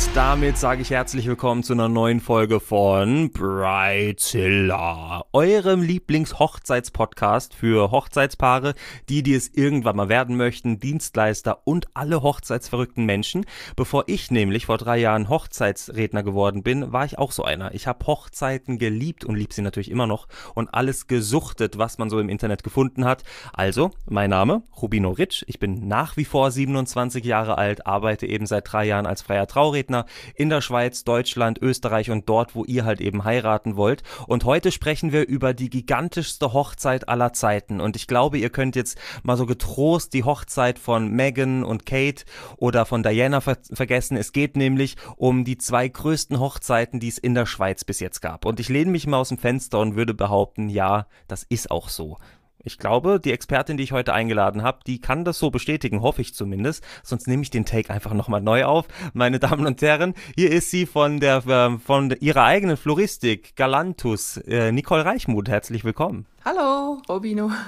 Und 0.00 0.16
damit 0.16 0.56
sage 0.56 0.80
ich 0.80 0.88
herzlich 0.90 1.26
willkommen 1.26 1.62
zu 1.62 1.74
einer 1.74 1.90
neuen 1.90 2.20
Folge 2.20 2.58
von 2.58 3.30
Brightzilla, 3.32 5.26
eurem 5.34 5.82
Lieblings-Hochzeitspodcast 5.82 7.52
für 7.52 7.90
Hochzeitspaare, 7.90 8.72
die, 9.10 9.22
die 9.22 9.34
es 9.34 9.50
irgendwann 9.52 9.96
mal 9.96 10.08
werden 10.08 10.38
möchten, 10.38 10.80
Dienstleister 10.80 11.60
und 11.66 11.88
alle 11.92 12.22
hochzeitsverrückten 12.22 13.04
Menschen. 13.04 13.44
Bevor 13.76 14.04
ich 14.06 14.30
nämlich 14.30 14.64
vor 14.64 14.78
drei 14.78 14.96
Jahren 14.96 15.28
Hochzeitsredner 15.28 16.22
geworden 16.22 16.62
bin, 16.62 16.94
war 16.94 17.04
ich 17.04 17.18
auch 17.18 17.30
so 17.30 17.44
einer. 17.44 17.74
Ich 17.74 17.86
habe 17.86 18.06
Hochzeiten 18.06 18.78
geliebt 18.78 19.26
und 19.26 19.36
lieb 19.36 19.52
sie 19.52 19.60
natürlich 19.60 19.90
immer 19.90 20.06
noch 20.06 20.28
und 20.54 20.72
alles 20.72 21.08
gesuchtet, 21.08 21.76
was 21.76 21.98
man 21.98 22.08
so 22.08 22.18
im 22.18 22.30
Internet 22.30 22.64
gefunden 22.64 23.04
hat. 23.04 23.22
Also, 23.52 23.90
mein 24.08 24.30
Name, 24.30 24.62
Rubino 24.80 25.10
Ritsch, 25.10 25.44
ich 25.46 25.58
bin 25.58 25.88
nach 25.88 26.16
wie 26.16 26.24
vor 26.24 26.50
27 26.50 27.22
Jahre 27.22 27.58
alt, 27.58 27.86
arbeite 27.86 28.26
eben 28.26 28.46
seit 28.46 28.72
drei 28.72 28.86
Jahren 28.86 29.04
als 29.04 29.20
freier 29.20 29.46
Trauredner 29.46 29.89
in 30.34 30.48
der 30.48 30.60
Schweiz, 30.60 31.04
Deutschland, 31.04 31.58
Österreich 31.60 32.10
und 32.10 32.28
dort, 32.28 32.54
wo 32.54 32.64
ihr 32.64 32.84
halt 32.84 33.00
eben 33.00 33.24
heiraten 33.24 33.76
wollt. 33.76 34.02
Und 34.26 34.44
heute 34.44 34.72
sprechen 34.72 35.12
wir 35.12 35.26
über 35.26 35.54
die 35.54 35.70
gigantischste 35.70 36.52
Hochzeit 36.52 37.08
aller 37.08 37.32
Zeiten. 37.32 37.80
Und 37.80 37.96
ich 37.96 38.06
glaube, 38.06 38.38
ihr 38.38 38.50
könnt 38.50 38.76
jetzt 38.76 38.98
mal 39.22 39.36
so 39.36 39.46
getrost 39.46 40.12
die 40.14 40.24
Hochzeit 40.24 40.78
von 40.78 41.08
Meghan 41.08 41.64
und 41.64 41.86
Kate 41.86 42.24
oder 42.56 42.86
von 42.86 43.02
Diana 43.02 43.40
ver 43.40 43.58
vergessen. 43.72 44.16
Es 44.16 44.32
geht 44.32 44.56
nämlich 44.56 44.96
um 45.16 45.44
die 45.44 45.58
zwei 45.58 45.88
größten 45.88 46.40
Hochzeiten, 46.40 47.00
die 47.00 47.08
es 47.08 47.18
in 47.18 47.34
der 47.34 47.46
Schweiz 47.46 47.84
bis 47.84 48.00
jetzt 48.00 48.20
gab. 48.20 48.44
Und 48.46 48.60
ich 48.60 48.68
lehne 48.68 48.90
mich 48.90 49.06
mal 49.06 49.18
aus 49.18 49.28
dem 49.28 49.38
Fenster 49.38 49.78
und 49.80 49.96
würde 49.96 50.14
behaupten, 50.14 50.68
ja, 50.68 51.06
das 51.28 51.44
ist 51.44 51.70
auch 51.70 51.88
so. 51.88 52.18
Ich 52.62 52.76
glaube, 52.76 53.20
die 53.20 53.32
Expertin, 53.32 53.78
die 53.78 53.84
ich 53.84 53.92
heute 53.92 54.12
eingeladen 54.12 54.62
habe, 54.62 54.80
die 54.86 55.00
kann 55.00 55.24
das 55.24 55.38
so 55.38 55.50
bestätigen, 55.50 56.02
hoffe 56.02 56.20
ich 56.20 56.34
zumindest. 56.34 56.84
Sonst 57.02 57.26
nehme 57.26 57.42
ich 57.42 57.50
den 57.50 57.64
Take 57.64 57.92
einfach 57.92 58.12
nochmal 58.12 58.42
neu 58.42 58.64
auf. 58.64 58.86
Meine 59.14 59.38
Damen 59.38 59.66
und 59.66 59.80
Herren, 59.80 60.14
hier 60.36 60.50
ist 60.50 60.70
sie 60.70 60.84
von 60.84 61.20
der 61.20 61.46
äh, 61.46 61.78
von 61.78 62.14
ihrer 62.20 62.44
eigenen 62.44 62.76
Floristik, 62.76 63.56
Galantus, 63.56 64.36
äh, 64.36 64.72
Nicole 64.72 65.06
Reichmuth. 65.06 65.48
Herzlich 65.48 65.84
willkommen. 65.84 66.26
Hallo, 66.42 67.02
Robino. 67.08 67.50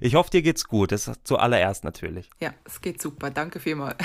Ich 0.00 0.16
hoffe, 0.16 0.30
dir 0.30 0.42
geht's 0.42 0.64
gut. 0.64 0.90
Das 0.90 1.06
ist 1.06 1.20
zuallererst 1.22 1.84
natürlich. 1.84 2.30
Ja, 2.40 2.52
es 2.64 2.80
geht 2.80 3.00
super. 3.00 3.30
Danke 3.30 3.60
vielmals. 3.60 3.96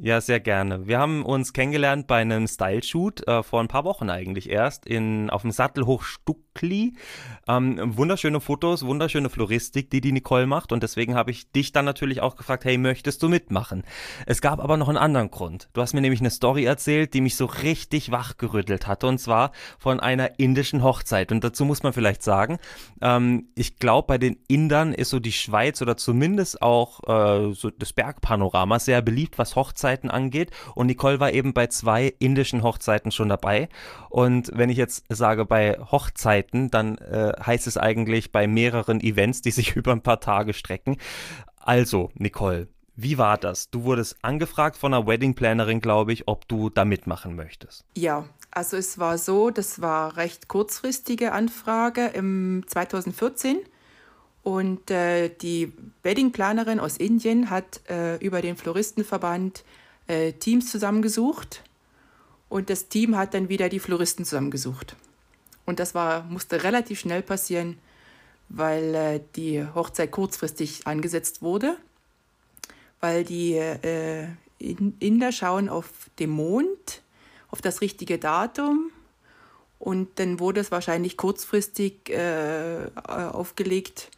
Ja, 0.00 0.20
sehr 0.20 0.38
gerne. 0.38 0.86
Wir 0.86 1.00
haben 1.00 1.24
uns 1.24 1.52
kennengelernt 1.52 2.06
bei 2.06 2.20
einem 2.20 2.46
Style-Shoot 2.46 3.26
äh, 3.26 3.42
vor 3.42 3.60
ein 3.60 3.66
paar 3.66 3.82
Wochen 3.82 4.10
eigentlich 4.10 4.48
erst 4.48 4.86
in, 4.86 5.28
auf 5.28 5.42
dem 5.42 5.50
Sattelhoch 5.50 6.04
Stuckli. 6.04 6.94
Ähm, 7.48 7.96
wunderschöne 7.96 8.40
Fotos, 8.40 8.86
wunderschöne 8.86 9.28
Floristik, 9.28 9.90
die 9.90 10.00
die 10.00 10.12
Nicole 10.12 10.46
macht. 10.46 10.70
Und 10.70 10.84
deswegen 10.84 11.16
habe 11.16 11.32
ich 11.32 11.50
dich 11.50 11.72
dann 11.72 11.84
natürlich 11.84 12.20
auch 12.20 12.36
gefragt, 12.36 12.64
hey, 12.64 12.78
möchtest 12.78 13.24
du 13.24 13.28
mitmachen? 13.28 13.82
Es 14.24 14.40
gab 14.40 14.60
aber 14.60 14.76
noch 14.76 14.88
einen 14.88 14.98
anderen 14.98 15.32
Grund. 15.32 15.68
Du 15.72 15.80
hast 15.80 15.94
mir 15.94 16.00
nämlich 16.00 16.20
eine 16.20 16.30
Story 16.30 16.64
erzählt, 16.64 17.12
die 17.12 17.20
mich 17.20 17.34
so 17.34 17.46
richtig 17.46 18.12
wachgerüttelt 18.12 18.86
hatte. 18.86 19.08
Und 19.08 19.18
zwar 19.18 19.50
von 19.80 19.98
einer 19.98 20.38
indischen 20.38 20.84
Hochzeit. 20.84 21.32
Und 21.32 21.42
dazu 21.42 21.64
muss 21.64 21.82
man 21.82 21.92
vielleicht 21.92 22.22
sagen, 22.22 22.58
ähm, 23.02 23.27
ich 23.54 23.78
glaube, 23.78 24.06
bei 24.06 24.18
den 24.18 24.36
Indern 24.48 24.92
ist 24.92 25.10
so 25.10 25.20
die 25.20 25.32
Schweiz 25.32 25.82
oder 25.82 25.96
zumindest 25.96 26.62
auch 26.62 27.00
äh, 27.08 27.52
so 27.54 27.70
das 27.70 27.92
Bergpanorama 27.92 28.78
sehr 28.78 29.02
beliebt, 29.02 29.38
was 29.38 29.56
Hochzeiten 29.56 30.10
angeht. 30.10 30.50
Und 30.74 30.86
Nicole 30.86 31.20
war 31.20 31.32
eben 31.32 31.52
bei 31.52 31.66
zwei 31.68 32.14
indischen 32.18 32.62
Hochzeiten 32.62 33.10
schon 33.10 33.28
dabei. 33.28 33.68
Und 34.10 34.50
wenn 34.54 34.70
ich 34.70 34.76
jetzt 34.76 35.04
sage 35.08 35.44
bei 35.44 35.78
Hochzeiten, 35.78 36.70
dann 36.70 36.98
äh, 36.98 37.32
heißt 37.44 37.66
es 37.66 37.76
eigentlich 37.76 38.32
bei 38.32 38.46
mehreren 38.46 39.00
Events, 39.00 39.42
die 39.42 39.50
sich 39.50 39.76
über 39.76 39.92
ein 39.92 40.02
paar 40.02 40.20
Tage 40.20 40.52
strecken. 40.52 40.96
Also, 41.58 42.10
Nicole, 42.14 42.68
wie 43.00 43.16
war 43.16 43.38
das? 43.38 43.70
Du 43.70 43.84
wurdest 43.84 44.16
angefragt 44.22 44.76
von 44.76 44.92
einer 44.92 45.06
Wedding-Plannerin, 45.06 45.80
glaube 45.80 46.12
ich, 46.12 46.26
ob 46.26 46.48
du 46.48 46.68
da 46.68 46.84
mitmachen 46.84 47.36
möchtest. 47.36 47.84
Ja, 47.96 48.24
also 48.50 48.76
es 48.76 48.98
war 48.98 49.18
so, 49.18 49.50
das 49.50 49.80
war 49.80 50.16
recht 50.16 50.48
kurzfristige 50.48 51.32
Anfrage 51.32 52.06
im 52.06 52.64
2014 52.66 53.58
und 54.42 54.90
äh, 54.90 55.28
die 55.28 55.72
Wedding-Planerin 56.02 56.80
aus 56.80 56.96
Indien 56.96 57.50
hat 57.50 57.82
äh, 57.88 58.16
über 58.16 58.40
den 58.40 58.56
Floristenverband 58.56 59.64
äh, 60.06 60.32
Teams 60.32 60.70
zusammengesucht. 60.70 61.62
Und 62.48 62.70
das 62.70 62.88
Team 62.88 63.16
hat 63.16 63.34
dann 63.34 63.50
wieder 63.50 63.68
die 63.68 63.78
Floristen 63.78 64.24
zusammengesucht. 64.24 64.96
Und 65.66 65.80
das 65.80 65.94
war, 65.94 66.22
musste 66.24 66.62
relativ 66.64 66.98
schnell 66.98 67.20
passieren, 67.20 67.76
weil 68.48 68.94
äh, 68.94 69.20
die 69.36 69.62
Hochzeit 69.74 70.10
kurzfristig 70.10 70.86
angesetzt 70.86 71.42
wurde, 71.42 71.76
weil 73.00 73.24
die 73.24 73.52
äh, 73.52 74.28
Inder 74.58 75.30
schauen 75.30 75.68
auf 75.68 75.90
den 76.18 76.30
Mond, 76.30 77.02
auf 77.50 77.60
das 77.62 77.80
richtige 77.80 78.18
Datum 78.18 78.90
und 79.78 80.18
dann 80.18 80.40
wurde 80.40 80.60
es 80.60 80.70
wahrscheinlich 80.70 81.16
kurzfristig 81.16 82.10
äh, 82.10 82.90
aufgelegt. 83.06 84.10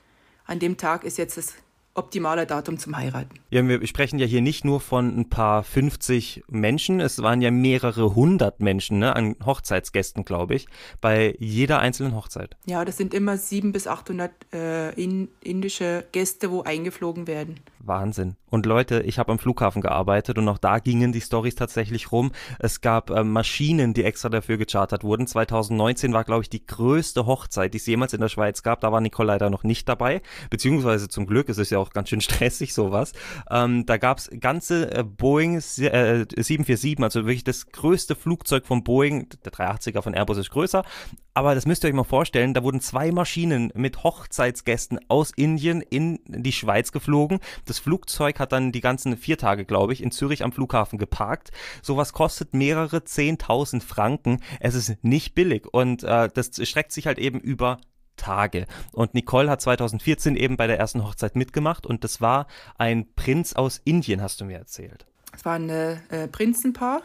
An 0.47 0.59
dem 0.59 0.77
Tag 0.77 1.05
ist 1.05 1.19
jetzt 1.19 1.37
das 1.37 1.55
optimale 1.95 2.47
Datum 2.47 2.79
zum 2.79 2.97
Heiraten. 2.97 3.41
Ja, 3.51 3.67
wir 3.67 3.85
sprechen 3.87 4.19
ja 4.19 4.27
hier 4.27 4.43
nicht 4.43 4.65
nur 4.65 4.81
von 4.81 5.19
ein 5.19 5.29
paar 5.29 5.63
50 5.63 6.45
Menschen, 6.49 7.01
es 7.01 7.23
waren 7.23 7.41
ja 7.41 7.51
mehrere 7.51 8.15
hundert 8.15 8.61
Menschen 8.61 8.99
ne, 8.99 9.15
an 9.17 9.37
Hochzeitsgästen, 9.45 10.25
glaube 10.25 10.55
ich, 10.55 10.67
bei 11.01 11.35
jeder 11.39 11.81
einzelnen 11.81 12.15
Hochzeit. 12.15 12.57
Ja, 12.67 12.85
das 12.85 12.97
sind 12.97 13.13
immer 13.13 13.37
700 13.37 13.73
bis 13.73 13.87
800 13.87 14.31
äh, 14.53 14.91
in, 15.03 15.29
indische 15.43 16.07
Gäste, 16.13 16.51
wo 16.51 16.63
eingeflogen 16.63 17.27
werden. 17.27 17.61
Wahnsinn. 17.81 18.37
Und 18.51 18.67
Leute, 18.67 19.03
ich 19.03 19.19
habe 19.19 19.33
am 19.33 19.39
Flughafen 19.39 19.81
gearbeitet 19.81 20.39
und 20.39 20.49
auch 20.49 20.59
da 20.59 20.79
gingen 20.81 21.13
die 21.13 21.21
Stories 21.21 21.55
tatsächlich 21.55 22.13
rum. 22.13 22.33
Es 22.59 22.81
gab 22.81 23.11
äh, 23.11 23.25
Maschinen, 23.25 23.95
die 23.95 24.05
extra 24.05 24.29
dafür 24.29 24.59
gechartert 24.59 25.05
wurden. 25.05 25.27
2019 25.27 26.13
war, 26.13 26.25
glaube 26.25 26.43
ich, 26.43 26.51
die 26.51 26.67
größte 26.67 27.27
Hochzeit, 27.27 27.73
die 27.75 27.79
es 27.79 27.87
jemals 27.87 28.13
in 28.13 28.21
der 28.21 28.29
Schweiz 28.29 28.63
gab. 28.63 28.81
Da 28.81 28.93
war 28.93 29.01
Nicole 29.01 29.29
leider 29.29 29.51
noch 29.51 29.65
nicht 29.65 29.89
dabei. 29.89 30.21
Beziehungsweise 30.51 31.09
zum 31.09 31.27
Glück, 31.27 31.49
es 31.49 31.59
ist 31.59 31.71
ja 31.71 31.79
auch 31.81 31.91
ganz 31.91 32.09
schön 32.09 32.21
stressig, 32.21 32.75
sowas. 32.75 33.13
Ähm, 33.51 33.87
da 33.87 33.97
gab 33.97 34.19
es 34.19 34.31
ganze 34.41 34.95
äh, 34.95 35.03
Boeing 35.03 35.57
äh, 35.57 35.61
747, 35.61 37.01
also 37.03 37.27
wirklich 37.27 37.45
das 37.45 37.67
größte 37.67 38.15
Flugzeug 38.15 38.67
von 38.67 38.85
Boeing. 38.85 39.29
Der 39.45 39.53
380er 39.53 40.03
von 40.03 40.15
Airbus 40.15 40.39
ist 40.39 40.51
größer. 40.51 40.85
Aber 41.33 41.55
das 41.55 41.65
müsst 41.65 41.85
ihr 41.85 41.89
euch 41.89 41.95
mal 41.95 42.05
vorstellen, 42.05 42.55
da 42.55 42.65
wurden 42.65 42.81
zwei 42.81 43.13
Maschinen 43.13 43.73
mit 43.75 44.03
Hochzeitsgästen 44.03 44.99
aus 45.09 45.31
Indien 45.37 45.81
in 45.81 46.19
die 46.27 46.53
Schweiz 46.53 46.91
geflogen. 46.91 47.39
Das 47.67 47.79
Flugzeug 47.79 48.41
hat 48.41 48.53
dann 48.53 48.73
die 48.73 48.81
ganzen 48.81 49.17
vier 49.17 49.39
Tage, 49.39 49.65
glaube 49.65 49.93
ich, 49.93 50.03
in 50.03 50.11
Zürich 50.11 50.43
am 50.43 50.53
Flughafen 50.53 50.99
geparkt. 50.99 51.51
Sowas 51.83 52.13
kostet 52.13 52.53
mehrere 52.53 52.99
10.000 52.99 53.81
Franken. 53.81 54.41
Es 54.59 54.75
ist 54.75 55.03
nicht 55.05 55.35
billig 55.35 55.67
und 55.73 56.03
äh, 56.03 56.29
das 56.35 56.51
streckt 56.69 56.93
sich 56.93 57.07
halt 57.07 57.19
eben 57.19 57.39
über 57.39 57.79
Tage. 58.21 58.67
Und 58.93 59.15
Nicole 59.15 59.51
hat 59.51 59.63
2014 59.63 60.37
eben 60.37 60.57
bei 60.57 60.67
der 60.67 60.79
ersten 60.79 61.03
Hochzeit 61.03 61.37
mitgemacht 61.37 61.87
und 61.87 62.05
das 62.05 62.21
war 62.21 62.47
ein 62.77 63.07
Prinz 63.15 63.55
aus 63.55 63.81
Indien, 63.85 64.21
hast 64.21 64.41
du 64.41 64.45
mir 64.45 64.59
erzählt. 64.59 65.07
Es 65.33 65.45
war 65.45 65.55
ein 65.55 65.71
äh, 65.71 66.29
Prinzenpaar, 66.29 67.03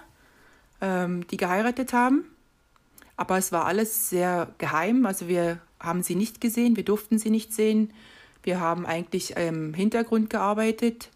ähm, 0.81 1.25
die 1.27 1.37
geheiratet 1.37 1.93
haben. 1.93 2.25
Aber 3.17 3.37
es 3.37 3.53
war 3.53 3.65
alles 3.65 4.09
sehr 4.09 4.49
geheim. 4.57 5.05
Also 5.05 5.29
wir 5.29 5.59
haben 5.79 6.03
sie 6.03 6.15
nicht 6.15 6.41
gesehen, 6.41 6.75
wir 6.75 6.83
durften 6.83 7.17
sie 7.17 7.29
nicht 7.29 7.53
sehen. 7.53 7.93
Wir 8.43 8.59
haben 8.59 8.85
eigentlich 8.85 9.37
im 9.37 9.73
Hintergrund 9.73 10.29
gearbeitet 10.29 11.09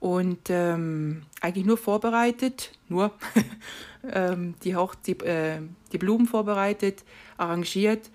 und 0.00 0.50
ähm, 0.50 1.22
eigentlich 1.40 1.64
nur 1.64 1.78
vorbereitet, 1.78 2.72
nur 2.88 3.12
ähm, 4.12 4.54
die, 4.64 4.76
Hoch 4.76 4.94
die, 4.94 5.12
äh, 5.20 5.60
die 5.92 5.98
Blumen 5.98 6.26
vorbereitet, 6.26 7.04
arrangiert 7.38 8.10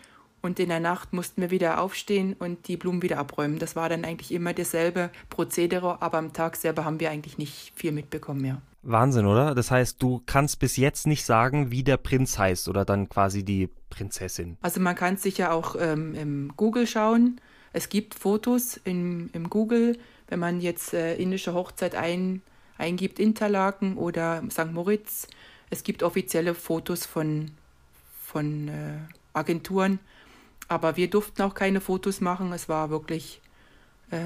und 0.45 0.59
in 0.59 0.69
der 0.69 0.79
Nacht 0.79 1.11
mussten 1.11 1.41
wir 1.41 1.51
wieder 1.51 1.81
aufstehen 1.81 2.33
und 2.37 2.67
die 2.67 2.77
Blumen 2.77 3.01
wieder 3.01 3.17
abräumen. 3.17 3.59
Das 3.59 3.75
war 3.75 3.89
dann 3.89 4.05
eigentlich 4.05 4.31
immer 4.31 4.53
dasselbe 4.53 5.09
Prozedere, 5.29 6.01
aber 6.01 6.19
am 6.19 6.33
Tag 6.33 6.55
selber 6.55 6.85
haben 6.85 6.99
wir 6.99 7.09
eigentlich 7.09 7.37
nicht 7.37 7.73
viel 7.75 7.91
mitbekommen 7.91 8.41
mehr. 8.41 8.61
Wahnsinn, 8.83 9.25
oder? 9.25 9.55
Das 9.55 9.71
heißt, 9.71 10.01
du 10.01 10.21
kannst 10.27 10.59
bis 10.59 10.77
jetzt 10.77 11.07
nicht 11.07 11.25
sagen, 11.25 11.71
wie 11.71 11.83
der 11.83 11.97
Prinz 11.97 12.37
heißt 12.37 12.69
oder 12.69 12.85
dann 12.85 13.09
quasi 13.09 13.43
die 13.43 13.69
Prinzessin. 13.89 14.57
Also 14.61 14.79
man 14.79 14.95
kann 14.95 15.17
sicher 15.17 15.51
auch 15.51 15.75
ähm, 15.79 16.13
im 16.13 16.53
Google 16.55 16.85
schauen. 16.85 17.41
Es 17.73 17.89
gibt 17.89 18.13
Fotos 18.13 18.79
im, 18.83 19.31
im 19.33 19.49
Google, 19.49 19.97
wenn 20.27 20.39
man 20.39 20.61
jetzt 20.61 20.93
äh, 20.93 21.15
indische 21.15 21.55
Hochzeit 21.55 21.95
ein, 21.95 22.43
eingibt, 22.77 23.19
Interlaken 23.19 23.97
oder 23.97 24.43
St. 24.51 24.71
Moritz, 24.71 25.27
Es 25.71 25.83
gibt 25.83 26.03
offizielle 26.03 26.53
Fotos 26.53 27.07
von, 27.07 27.49
von 28.21 28.67
äh, 28.67 28.97
Agenturen, 29.33 29.99
aber 30.67 30.97
wir 30.97 31.09
durften 31.09 31.41
auch 31.41 31.53
keine 31.53 31.81
Fotos 31.81 32.21
machen. 32.21 32.51
Es 32.53 32.69
war 32.69 32.89
wirklich 32.89 33.41
äh, 34.11 34.19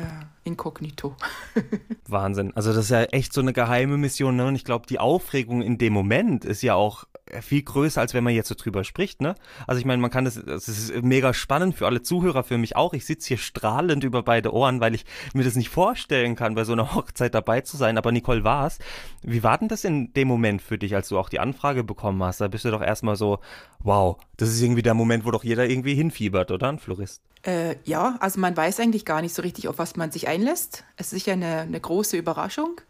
inkognito. 0.44 1.16
Wahnsinn. 2.08 2.52
Also 2.56 2.74
das 2.74 2.86
ist 2.86 2.92
ja 2.92 3.04
echt 3.04 3.34
so 3.34 3.42
eine 3.42 3.54
geheime 3.54 3.98
Mission. 3.98 4.36
Ne? 4.36 4.48
Und 4.48 4.56
ich 4.56 4.66
glaube, 4.66 4.88
die 4.88 5.00
Aufregung 5.00 5.62
in 5.62 5.78
dem 5.78 5.94
Moment 5.94 6.46
ist 6.46 6.62
ja 6.62 6.76
auch 6.76 7.06
viel 7.42 7.62
größer, 7.62 8.02
als 8.02 8.14
wenn 8.14 8.24
man 8.24 8.34
jetzt 8.34 8.48
so 8.50 8.56
drüber 8.56 8.84
spricht, 8.84 9.22
ne? 9.22 9.36
Also 9.68 9.80
ich 9.80 9.86
meine, 9.86 10.02
man 10.02 10.12
kann 10.12 10.26
das, 10.26 10.42
das 10.44 10.68
ist 10.68 11.04
mega 11.04 11.34
spannend 11.34 11.76
für 11.76 11.86
alle 11.86 12.02
Zuhörer, 12.02 12.44
für 12.44 12.58
mich 12.58 12.76
auch. 12.76 12.94
Ich 12.94 13.06
sitze 13.06 13.30
hier 13.30 13.38
strahlend 13.38 14.04
über 14.04 14.24
beide 14.24 14.54
Ohren, 14.54 14.80
weil 14.80 14.96
ich 14.96 15.06
mir 15.34 15.44
das 15.44 15.56
nicht 15.56 15.70
vorstellen 15.70 16.36
kann, 16.36 16.56
bei 16.56 16.64
so 16.64 16.74
einer 16.74 16.96
Hochzeit 16.96 17.34
dabei 17.34 17.62
zu 17.62 17.78
sein. 17.78 17.98
Aber 17.98 18.12
Nicole 18.12 18.44
war's. 18.44 18.80
Wie 19.22 19.44
war 19.44 19.58
denn 19.58 19.68
das 19.68 19.84
in 19.84 20.14
dem 20.14 20.28
Moment 20.28 20.62
für 20.62 20.78
dich, 20.78 20.96
als 20.96 21.10
du 21.10 21.20
auch 21.20 21.30
die 21.30 21.40
Anfrage 21.40 21.84
bekommen 21.84 22.24
hast? 22.24 22.42
Da 22.42 22.48
bist 22.48 22.66
du 22.66 22.72
doch 22.72 22.82
erstmal 22.82 23.16
so, 23.16 23.40
wow, 23.80 24.18
das 24.38 24.50
ist 24.50 24.62
irgendwie 24.62 24.82
der 24.82 24.94
Moment, 24.94 25.26
wo 25.26 25.32
doch 25.32 25.44
jeder 25.44 25.68
irgendwie 25.68 25.96
hinfiebert, 25.96 26.52
oder? 26.52 26.70
Ein 26.70 26.80
Florist. 26.80 27.22
Äh, 27.44 27.76
ja, 27.86 28.18
also 28.20 28.40
man 28.40 28.56
weiß 28.56 28.80
eigentlich 28.80 29.06
gar 29.06 29.22
nicht 29.22 29.34
so 29.34 29.42
richtig, 29.42 29.68
auf 29.68 29.78
was 29.78 29.96
man 29.96 30.12
sich 30.12 30.28
einlässt. 30.28 30.84
Es 30.98 31.08
ist 31.08 31.12
sicher 31.12 31.34
eine, 31.34 31.62
eine 31.62 31.80
große 31.80 32.18
Überraschung. 32.18 32.82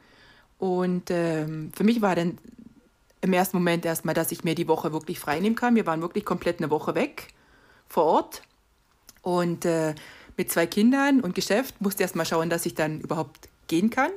Und 0.58 1.12
ähm, 1.12 1.72
für 1.76 1.84
mich 1.84 2.02
war 2.02 2.16
dann 2.16 2.38
im 3.22 3.34
ersten 3.34 3.58
Moment 3.58 3.86
erstmal, 3.86 4.16
dass 4.16 4.32
ich 4.32 4.44
mir 4.44 4.56
die 4.56 4.68
Woche 4.68 4.92
wirklich 4.92 5.20
freinehmen 5.20 5.56
kann. 5.56 5.76
Wir 5.76 5.86
waren 5.86 6.02
wirklich 6.02 6.26
komplett 6.26 6.60
eine 6.60 6.70
Woche 6.70 6.96
weg 6.96 7.28
vor 7.88 8.06
Ort. 8.06 8.42
Und 9.22 9.66
äh, 9.66 9.94
mit 10.38 10.52
zwei 10.52 10.66
Kindern 10.66 11.22
und 11.22 11.36
Geschäft 11.36 11.82
musste 11.82 12.04
erst 12.04 12.16
mal 12.16 12.26
schauen, 12.26 12.50
dass 12.50 12.66
ich 12.66 12.74
dann 12.74 13.02
überhaupt 13.02 13.50
gehen 13.68 13.90
kann. 13.90 14.12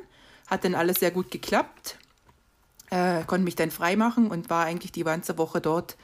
Hat 0.47 0.65
dann 0.65 0.75
alles 0.75 1.01
sehr 1.01 1.11
gut 1.11 1.31
geklappt. 1.31 1.99
Äh, 2.91 3.25
konnte 3.25 3.45
mich 3.45 3.57
dann 3.57 3.71
frei 3.71 3.97
machen 3.97 4.29
und 4.29 4.51
war 4.51 4.65
eigentlich 4.65 4.93
die 4.93 5.05
ganze 5.05 5.37
Woche 5.39 5.61
dort 5.61 5.97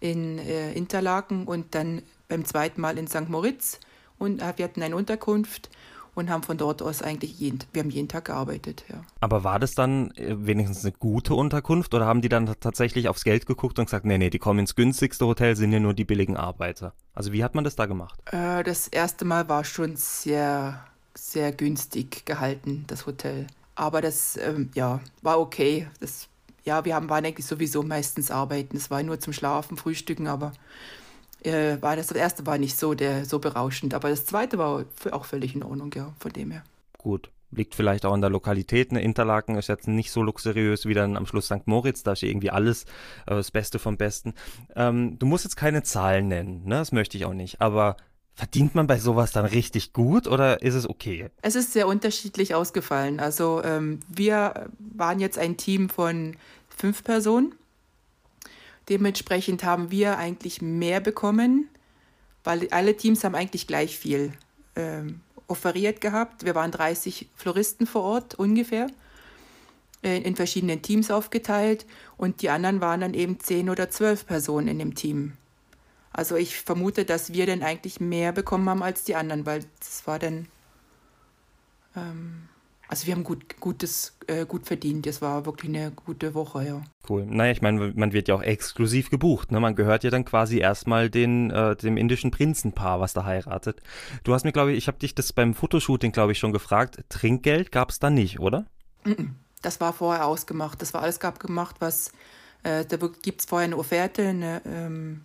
in 0.00 0.38
äh, 0.38 0.72
Interlaken 0.74 1.46
und 1.46 1.74
dann 1.74 2.02
beim 2.28 2.44
zweiten 2.44 2.80
Mal 2.80 2.98
in 2.98 3.06
St. 3.06 3.28
Moritz. 3.28 3.80
Und 4.18 4.40
äh, 4.40 4.52
wir 4.56 4.64
hatten 4.64 4.82
eine 4.82 4.96
Unterkunft 4.96 5.70
und 6.14 6.30
haben 6.30 6.42
von 6.42 6.56
dort 6.56 6.82
aus 6.82 7.02
eigentlich 7.02 7.38
jeden, 7.38 7.58
wir 7.72 7.82
haben 7.82 7.90
jeden 7.90 8.08
Tag 8.08 8.26
gearbeitet, 8.26 8.84
ja. 8.88 9.02
Aber 9.20 9.44
war 9.44 9.58
das 9.58 9.74
dann 9.74 10.10
äh, 10.12 10.34
wenigstens 10.46 10.84
eine 10.84 10.92
gute 10.92 11.34
Unterkunft 11.34 11.94
oder 11.94 12.06
haben 12.06 12.22
die 12.22 12.28
dann 12.28 12.46
tatsächlich 12.60 13.08
aufs 13.08 13.24
Geld 13.24 13.46
geguckt 13.46 13.78
und 13.78 13.86
gesagt, 13.86 14.04
nee, 14.04 14.18
nee, 14.18 14.30
die 14.30 14.38
kommen 14.38 14.60
ins 14.60 14.74
günstigste 14.74 15.26
Hotel, 15.26 15.56
sind 15.56 15.72
ja 15.72 15.80
nur 15.80 15.94
die 15.94 16.04
billigen 16.04 16.36
Arbeiter? 16.36 16.92
Also 17.14 17.32
wie 17.32 17.42
hat 17.42 17.54
man 17.54 17.64
das 17.64 17.76
da 17.76 17.86
gemacht? 17.86 18.18
Äh, 18.26 18.62
das 18.62 18.88
erste 18.88 19.24
Mal 19.24 19.48
war 19.48 19.64
schon 19.64 19.96
sehr, 19.96 20.84
sehr 21.14 21.52
günstig 21.52 22.24
gehalten, 22.24 22.84
das 22.86 23.06
Hotel. 23.06 23.46
Aber 23.74 24.00
das, 24.00 24.36
ähm, 24.36 24.70
ja, 24.74 25.00
war 25.22 25.40
okay. 25.40 25.88
Das, 25.98 26.28
ja, 26.64 26.84
wir 26.84 26.94
haben, 26.94 27.08
waren 27.08 27.24
eigentlich 27.24 27.46
sowieso 27.46 27.82
meistens 27.82 28.30
arbeiten. 28.30 28.76
Es 28.76 28.90
war 28.90 29.02
nur 29.02 29.18
zum 29.18 29.32
Schlafen, 29.32 29.76
Frühstücken, 29.76 30.28
aber 30.28 30.52
äh, 31.44 31.80
war 31.80 31.96
das, 31.96 32.08
das 32.08 32.16
erste 32.16 32.46
war 32.46 32.58
nicht 32.58 32.76
so, 32.76 32.94
der, 32.94 33.24
so 33.24 33.38
berauschend, 33.38 33.94
aber 33.94 34.10
das 34.10 34.26
zweite 34.26 34.58
war 34.58 34.84
auch 35.10 35.24
völlig 35.24 35.54
in 35.54 35.62
Ordnung, 35.62 35.92
ja, 35.94 36.12
von 36.18 36.32
dem 36.32 36.50
her. 36.50 36.64
Gut. 36.98 37.30
Liegt 37.50 37.76
vielleicht 37.76 38.04
auch 38.04 38.12
an 38.12 38.20
der 38.20 38.30
Lokalität. 38.30 38.90
Ne? 38.90 39.00
Interlaken 39.00 39.56
ist 39.56 39.68
jetzt 39.68 39.86
nicht 39.86 40.10
so 40.10 40.22
luxuriös 40.22 40.86
wie 40.86 40.94
dann 40.94 41.16
am 41.16 41.24
Schluss 41.24 41.46
St. 41.46 41.66
Moritz. 41.66 42.02
Da 42.02 42.12
ist 42.12 42.24
irgendwie 42.24 42.50
alles 42.50 42.82
äh, 43.26 43.34
das 43.36 43.52
Beste 43.52 43.78
vom 43.78 43.96
Besten. 43.96 44.34
Ähm, 44.74 45.20
du 45.20 45.26
musst 45.26 45.44
jetzt 45.44 45.54
keine 45.54 45.84
Zahlen 45.84 46.26
nennen, 46.26 46.62
ne? 46.64 46.76
das 46.76 46.90
möchte 46.90 47.16
ich 47.16 47.26
auch 47.26 47.32
nicht. 47.32 47.60
Aber 47.60 47.96
verdient 48.34 48.74
man 48.74 48.88
bei 48.88 48.98
sowas 48.98 49.30
dann 49.30 49.44
richtig 49.44 49.92
gut 49.92 50.26
oder 50.26 50.62
ist 50.62 50.74
es 50.74 50.88
okay? 50.88 51.30
Es 51.42 51.54
ist 51.54 51.72
sehr 51.72 51.86
unterschiedlich 51.86 52.54
ausgefallen. 52.54 53.20
Also 53.20 53.62
ähm, 53.62 54.00
wir 54.08 54.68
waren 54.78 55.20
jetzt 55.20 55.38
ein 55.38 55.56
Team 55.56 55.88
von 55.88 56.36
fünf 56.68 57.04
Personen 57.04 57.54
Dementsprechend 58.88 59.64
haben 59.64 59.90
wir 59.90 60.18
eigentlich 60.18 60.60
mehr 60.60 61.00
bekommen, 61.00 61.68
weil 62.42 62.68
alle 62.70 62.96
Teams 62.96 63.24
haben 63.24 63.34
eigentlich 63.34 63.66
gleich 63.66 63.98
viel 63.98 64.32
ähm, 64.76 65.20
offeriert 65.46 66.00
gehabt. 66.00 66.44
Wir 66.44 66.54
waren 66.54 66.70
30 66.70 67.28
Floristen 67.34 67.86
vor 67.86 68.02
Ort 68.02 68.34
ungefähr, 68.34 68.88
äh, 70.02 70.18
in 70.18 70.36
verschiedenen 70.36 70.82
Teams 70.82 71.10
aufgeteilt 71.10 71.86
und 72.16 72.42
die 72.42 72.50
anderen 72.50 72.80
waren 72.80 73.00
dann 73.00 73.14
eben 73.14 73.40
10 73.40 73.70
oder 73.70 73.90
12 73.90 74.26
Personen 74.26 74.68
in 74.68 74.78
dem 74.78 74.94
Team. 74.94 75.32
Also 76.12 76.36
ich 76.36 76.60
vermute, 76.60 77.04
dass 77.04 77.32
wir 77.32 77.46
dann 77.46 77.62
eigentlich 77.62 78.00
mehr 78.00 78.32
bekommen 78.32 78.68
haben 78.68 78.82
als 78.82 79.04
die 79.04 79.16
anderen, 79.16 79.46
weil 79.46 79.64
das 79.80 80.06
war 80.06 80.18
dann... 80.18 80.46
Ähm, 81.96 82.48
also 82.88 83.06
wir 83.06 83.14
haben 83.14 83.24
gut, 83.24 83.60
gutes, 83.60 84.16
äh, 84.26 84.44
gut 84.46 84.66
verdient. 84.66 85.06
Es 85.06 85.22
war 85.22 85.46
wirklich 85.46 85.70
eine 85.70 85.90
gute 85.90 86.34
Woche, 86.34 86.66
ja. 86.66 86.82
Cool. 87.08 87.24
Naja, 87.26 87.52
ich 87.52 87.62
meine, 87.62 87.92
man 87.94 88.12
wird 88.12 88.28
ja 88.28 88.34
auch 88.34 88.42
exklusiv 88.42 89.10
gebucht. 89.10 89.52
Ne? 89.52 89.60
Man 89.60 89.74
gehört 89.74 90.04
ja 90.04 90.10
dann 90.10 90.24
quasi 90.24 90.58
erstmal 90.58 91.10
den, 91.10 91.50
äh, 91.50 91.76
dem 91.76 91.96
indischen 91.96 92.30
Prinzenpaar, 92.30 93.00
was 93.00 93.12
da 93.12 93.24
heiratet. 93.24 93.80
Du 94.22 94.34
hast 94.34 94.44
mir, 94.44 94.52
glaube 94.52 94.72
ich, 94.72 94.78
ich 94.78 94.88
habe 94.88 94.98
dich 94.98 95.14
das 95.14 95.32
beim 95.32 95.54
Fotoshooting, 95.54 96.12
glaube 96.12 96.32
ich, 96.32 96.38
schon 96.38 96.52
gefragt. 96.52 97.04
Trinkgeld 97.08 97.72
gab 97.72 97.90
es 97.90 97.98
da 97.98 98.10
nicht, 98.10 98.40
oder? 98.40 98.66
Das 99.62 99.80
war 99.80 99.92
vorher 99.92 100.26
ausgemacht. 100.26 100.82
Das 100.82 100.92
war 100.92 101.02
alles 101.02 101.20
abgemacht, 101.20 101.76
was, 101.80 102.12
äh, 102.64 102.84
da 102.84 102.96
gibt 103.22 103.40
es 103.40 103.46
vorher 103.46 103.64
eine 103.64 103.78
Offerte, 103.78 104.28
eine, 104.28 104.60
ähm, 104.66 105.22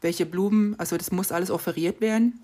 welche 0.00 0.26
Blumen, 0.26 0.78
also 0.78 0.96
das 0.96 1.10
muss 1.10 1.32
alles 1.32 1.50
offeriert 1.50 2.00
werden. 2.00 2.40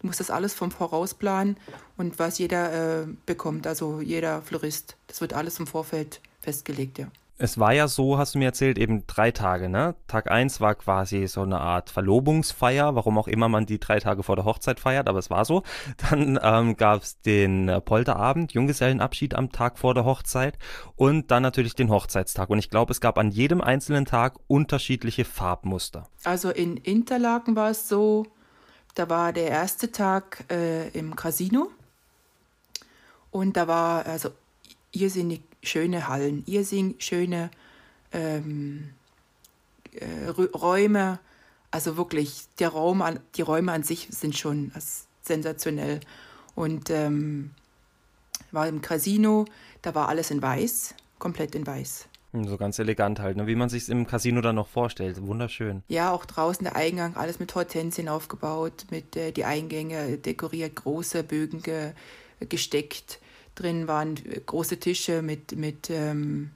Du 0.00 0.06
musst 0.06 0.20
das 0.20 0.30
alles 0.30 0.54
vom 0.54 0.70
Voraus 0.70 1.14
planen 1.14 1.56
und 1.96 2.18
was 2.18 2.38
jeder 2.38 3.02
äh, 3.02 3.06
bekommt, 3.26 3.66
also 3.66 4.00
jeder 4.00 4.40
Florist. 4.42 4.96
Das 5.06 5.20
wird 5.20 5.34
alles 5.34 5.58
im 5.58 5.66
Vorfeld 5.66 6.20
festgelegt, 6.40 6.98
ja. 6.98 7.08
Es 7.42 7.58
war 7.58 7.72
ja 7.72 7.88
so, 7.88 8.18
hast 8.18 8.34
du 8.34 8.38
mir 8.38 8.44
erzählt, 8.44 8.76
eben 8.76 9.06
drei 9.06 9.30
Tage, 9.30 9.70
ne? 9.70 9.94
Tag 10.08 10.30
eins 10.30 10.60
war 10.60 10.74
quasi 10.74 11.26
so 11.26 11.40
eine 11.40 11.58
Art 11.58 11.88
Verlobungsfeier, 11.88 12.94
warum 12.94 13.16
auch 13.16 13.28
immer 13.28 13.48
man 13.48 13.64
die 13.64 13.80
drei 13.80 13.98
Tage 13.98 14.22
vor 14.22 14.36
der 14.36 14.44
Hochzeit 14.44 14.78
feiert, 14.78 15.08
aber 15.08 15.18
es 15.18 15.30
war 15.30 15.46
so. 15.46 15.62
Dann 16.10 16.38
ähm, 16.42 16.76
gab 16.76 17.02
es 17.02 17.18
den 17.22 17.80
Polterabend, 17.86 18.52
Junggesellenabschied 18.52 19.34
am 19.34 19.52
Tag 19.52 19.78
vor 19.78 19.94
der 19.94 20.04
Hochzeit 20.04 20.58
und 20.96 21.30
dann 21.30 21.42
natürlich 21.42 21.74
den 21.74 21.88
Hochzeitstag. 21.88 22.50
Und 22.50 22.58
ich 22.58 22.68
glaube, 22.68 22.92
es 22.92 23.00
gab 23.00 23.16
an 23.16 23.30
jedem 23.30 23.62
einzelnen 23.62 24.04
Tag 24.04 24.34
unterschiedliche 24.46 25.24
Farbmuster. 25.24 26.08
Also 26.24 26.50
in 26.50 26.76
Interlaken 26.76 27.56
war 27.56 27.70
es 27.70 27.88
so, 27.88 28.26
da 28.94 29.08
war 29.08 29.32
der 29.32 29.48
erste 29.48 29.92
Tag 29.92 30.44
äh, 30.50 30.88
im 30.88 31.16
Casino 31.16 31.70
und 33.30 33.56
da 33.56 33.68
war 33.68 34.06
also 34.06 34.30
irrsinnig 34.92 35.42
schöne 35.62 36.08
Hallen, 36.08 36.42
irrsinnig 36.46 37.02
schöne 37.02 37.50
ähm, 38.12 38.90
äh, 39.92 40.28
Räume. 40.28 41.20
Also 41.70 41.96
wirklich, 41.96 42.48
der 42.58 42.70
Raum 42.70 43.02
an, 43.02 43.20
die 43.36 43.42
Räume 43.42 43.72
an 43.72 43.82
sich 43.82 44.08
sind 44.10 44.36
schon 44.36 44.72
sensationell. 45.22 46.00
Und 46.56 46.90
ähm, 46.90 47.52
war 48.50 48.66
im 48.66 48.82
Casino, 48.82 49.44
da 49.82 49.94
war 49.94 50.08
alles 50.08 50.30
in 50.32 50.42
weiß, 50.42 50.94
komplett 51.18 51.54
in 51.54 51.66
weiß. 51.66 52.06
Hm, 52.32 52.46
so 52.46 52.56
ganz 52.56 52.78
elegant 52.78 53.18
halt, 53.18 53.36
ne? 53.36 53.46
wie 53.46 53.56
man 53.56 53.68
sich 53.68 53.88
im 53.88 54.06
Casino 54.06 54.40
dann 54.40 54.56
noch 54.56 54.68
vorstellt. 54.68 55.20
Wunderschön. 55.26 55.82
Ja, 55.88 56.12
auch 56.12 56.24
draußen 56.24 56.64
der 56.64 56.76
Eingang, 56.76 57.16
alles 57.16 57.40
mit 57.40 57.54
Hortensien 57.54 58.08
aufgebaut, 58.08 58.86
mit 58.90 59.16
äh, 59.16 59.32
die 59.32 59.44
Eingänge 59.44 60.18
dekoriert, 60.18 60.76
große 60.76 61.24
Bögen 61.24 61.62
ge, 61.62 61.92
gesteckt. 62.48 63.18
Drin 63.56 63.88
waren 63.88 64.16
äh, 64.16 64.40
große 64.44 64.78
Tische 64.78 65.22
mit, 65.22 65.56
mit 65.56 65.90
ähm, 65.90 66.52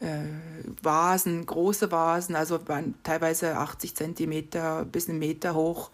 äh, 0.00 0.22
Vasen, 0.82 1.44
große 1.44 1.92
Vasen, 1.92 2.34
also 2.34 2.66
waren 2.66 2.94
teilweise 3.02 3.56
80 3.58 3.94
Zentimeter 3.94 4.86
bis 4.86 5.08
einen 5.08 5.18
Meter 5.18 5.54
hoch. 5.54 5.90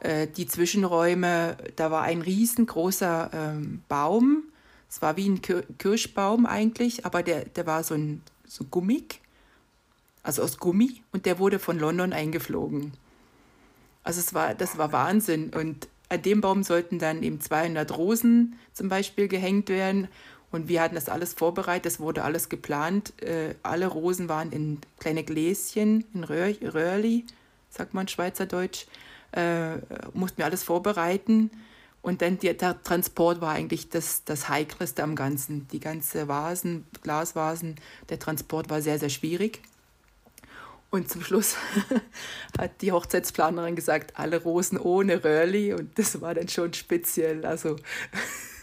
Äh, 0.00 0.26
die 0.26 0.46
Zwischenräume, 0.46 1.56
da 1.76 1.92
war 1.92 2.02
ein 2.02 2.22
riesengroßer 2.22 3.30
ähm, 3.32 3.82
Baum 3.88 4.49
es 4.90 5.00
war 5.00 5.16
wie 5.16 5.28
ein 5.28 5.40
Kirschbaum 5.40 6.46
eigentlich, 6.46 7.06
aber 7.06 7.22
der, 7.22 7.44
der 7.44 7.64
war 7.64 7.84
so, 7.84 7.94
ein, 7.94 8.22
so 8.44 8.64
gummig, 8.64 9.20
also 10.24 10.42
aus 10.42 10.58
Gummi, 10.58 11.02
und 11.12 11.26
der 11.26 11.38
wurde 11.38 11.60
von 11.60 11.78
London 11.78 12.12
eingeflogen. 12.12 12.92
Also 14.02 14.18
es 14.18 14.34
war, 14.34 14.54
das 14.54 14.78
war 14.78 14.90
Wahnsinn. 14.90 15.50
Und 15.50 15.88
an 16.08 16.22
dem 16.22 16.40
Baum 16.40 16.64
sollten 16.64 16.98
dann 16.98 17.22
eben 17.22 17.40
200 17.40 17.96
Rosen 17.96 18.58
zum 18.72 18.88
Beispiel 18.88 19.28
gehängt 19.28 19.68
werden. 19.68 20.08
Und 20.50 20.66
wir 20.66 20.82
hatten 20.82 20.96
das 20.96 21.08
alles 21.08 21.34
vorbereitet, 21.34 21.86
das 21.86 22.00
wurde 22.00 22.24
alles 22.24 22.48
geplant. 22.48 23.12
Äh, 23.22 23.54
alle 23.62 23.86
Rosen 23.86 24.28
waren 24.28 24.50
in 24.50 24.80
kleine 24.98 25.22
Gläschen, 25.22 26.04
in 26.12 26.24
Röhr, 26.24 26.52
Röhrli, 26.74 27.24
sagt 27.68 27.94
man 27.94 28.08
Schweizerdeutsch. 28.08 28.86
Äh, 29.30 29.76
mussten 30.12 30.38
wir 30.38 30.46
alles 30.46 30.64
vorbereiten. 30.64 31.52
Und 32.02 32.22
dann 32.22 32.38
die, 32.38 32.56
der 32.56 32.82
Transport 32.82 33.40
war 33.40 33.52
eigentlich 33.52 33.90
das, 33.90 34.24
das 34.24 34.48
Heikelste 34.48 35.02
am 35.02 35.16
Ganzen. 35.16 35.68
Die 35.68 35.80
ganze 35.80 36.28
Vasen, 36.28 36.86
Glasvasen, 37.02 37.76
der 38.08 38.18
Transport 38.18 38.70
war 38.70 38.80
sehr, 38.80 38.98
sehr 38.98 39.10
schwierig. 39.10 39.60
Und 40.90 41.08
zum 41.10 41.22
Schluss 41.22 41.56
hat 42.58 42.82
die 42.82 42.92
Hochzeitsplanerin 42.92 43.76
gesagt, 43.76 44.18
alle 44.18 44.42
Rosen 44.42 44.78
ohne 44.78 45.22
Röhrli. 45.22 45.74
Und 45.74 45.98
das 45.98 46.20
war 46.20 46.34
dann 46.34 46.48
schon 46.48 46.72
speziell. 46.72 47.44
Also 47.44 47.76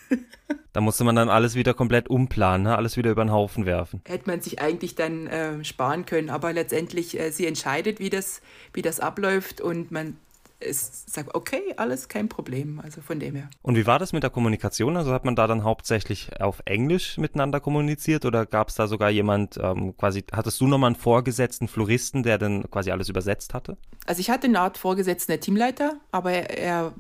Da 0.74 0.82
musste 0.82 1.04
man 1.04 1.16
dann 1.16 1.30
alles 1.30 1.56
wieder 1.56 1.74
komplett 1.74 2.10
umplanen, 2.10 2.64
ne? 2.64 2.78
alles 2.78 2.98
wieder 2.98 3.12
über 3.12 3.24
den 3.24 3.32
Haufen 3.32 3.66
werfen. 3.66 4.02
Hätte 4.06 4.30
man 4.30 4.42
sich 4.42 4.62
eigentlich 4.62 4.96
dann 4.96 5.28
äh, 5.28 5.64
sparen 5.64 6.06
können, 6.06 6.30
aber 6.30 6.54
letztendlich, 6.54 7.20
äh, 7.20 7.32
sie 7.32 7.48
entscheidet, 7.48 8.00
wie 8.00 8.10
das, 8.10 8.42
wie 8.74 8.82
das 8.82 9.00
abläuft 9.00 9.60
und 9.60 9.92
man 9.92 10.18
ist, 10.60 11.14
sagt, 11.14 11.36
okay, 11.36 11.74
alles 11.78 12.08
kein 12.08 12.30
Problem. 12.30 12.80
Also 12.84 13.02
von 13.02 13.20
dem 13.20 13.36
her. 13.36 13.50
Und 13.62 13.76
wie 13.76 13.86
war 13.86 14.00
das 14.00 14.14
mit 14.14 14.24
der 14.24 14.30
Kommunikation? 14.30 14.98
Also 14.98 15.14
hat 15.14 15.26
man 15.26 15.36
da 15.36 15.48
dann 15.48 15.64
hauptsächlich 15.64 16.42
auf 16.42 16.62
Englisch 16.66 17.18
miteinander 17.18 17.60
kommuniziert 17.60 18.26
oder 18.26 18.46
gab 18.46 18.70
es 18.70 18.76
da 18.76 18.88
sogar 18.88 19.10
jemand, 19.10 19.58
ähm, 19.62 19.96
quasi, 19.98 20.24
hattest 20.32 20.60
du 20.60 20.68
nochmal 20.68 20.90
einen 20.90 20.96
vorgesetzten 20.96 21.68
Floristen, 21.68 22.24
der 22.24 22.38
dann 22.38 22.70
quasi 22.72 22.92
alles 22.92 23.10
übersetzt 23.10 23.54
hatte? 23.54 23.78
Also 24.06 24.20
ich 24.20 24.30
hatte 24.30 24.48
eine 24.48 24.60
Art 24.60 24.78
vorgesetzten 24.78 25.40
Teamleiter, 25.40 25.98
aber 26.12 26.32
er, 26.32 26.58
er 26.58 26.94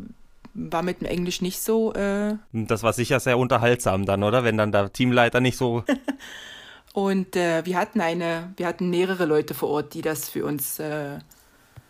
war 0.53 0.83
mit 0.83 1.01
dem 1.01 1.07
Englisch 1.07 1.41
nicht 1.41 1.59
so. 1.59 1.93
Äh 1.93 2.35
das 2.51 2.83
war 2.83 2.93
sicher 2.93 3.19
sehr 3.19 3.37
unterhaltsam 3.37 4.05
dann, 4.05 4.23
oder? 4.23 4.43
Wenn 4.43 4.57
dann 4.57 4.71
der 4.71 4.91
Teamleiter 4.91 5.39
nicht 5.39 5.57
so. 5.57 5.83
Und 6.93 7.35
äh, 7.35 7.63
wir 7.63 7.77
hatten 7.77 8.01
eine, 8.01 8.53
wir 8.57 8.65
hatten 8.65 8.89
mehrere 8.89 9.25
Leute 9.25 9.53
vor 9.53 9.69
Ort, 9.69 9.93
die 9.93 10.01
das 10.01 10.29
für 10.29 10.45
uns 10.45 10.79
äh, 10.79 11.19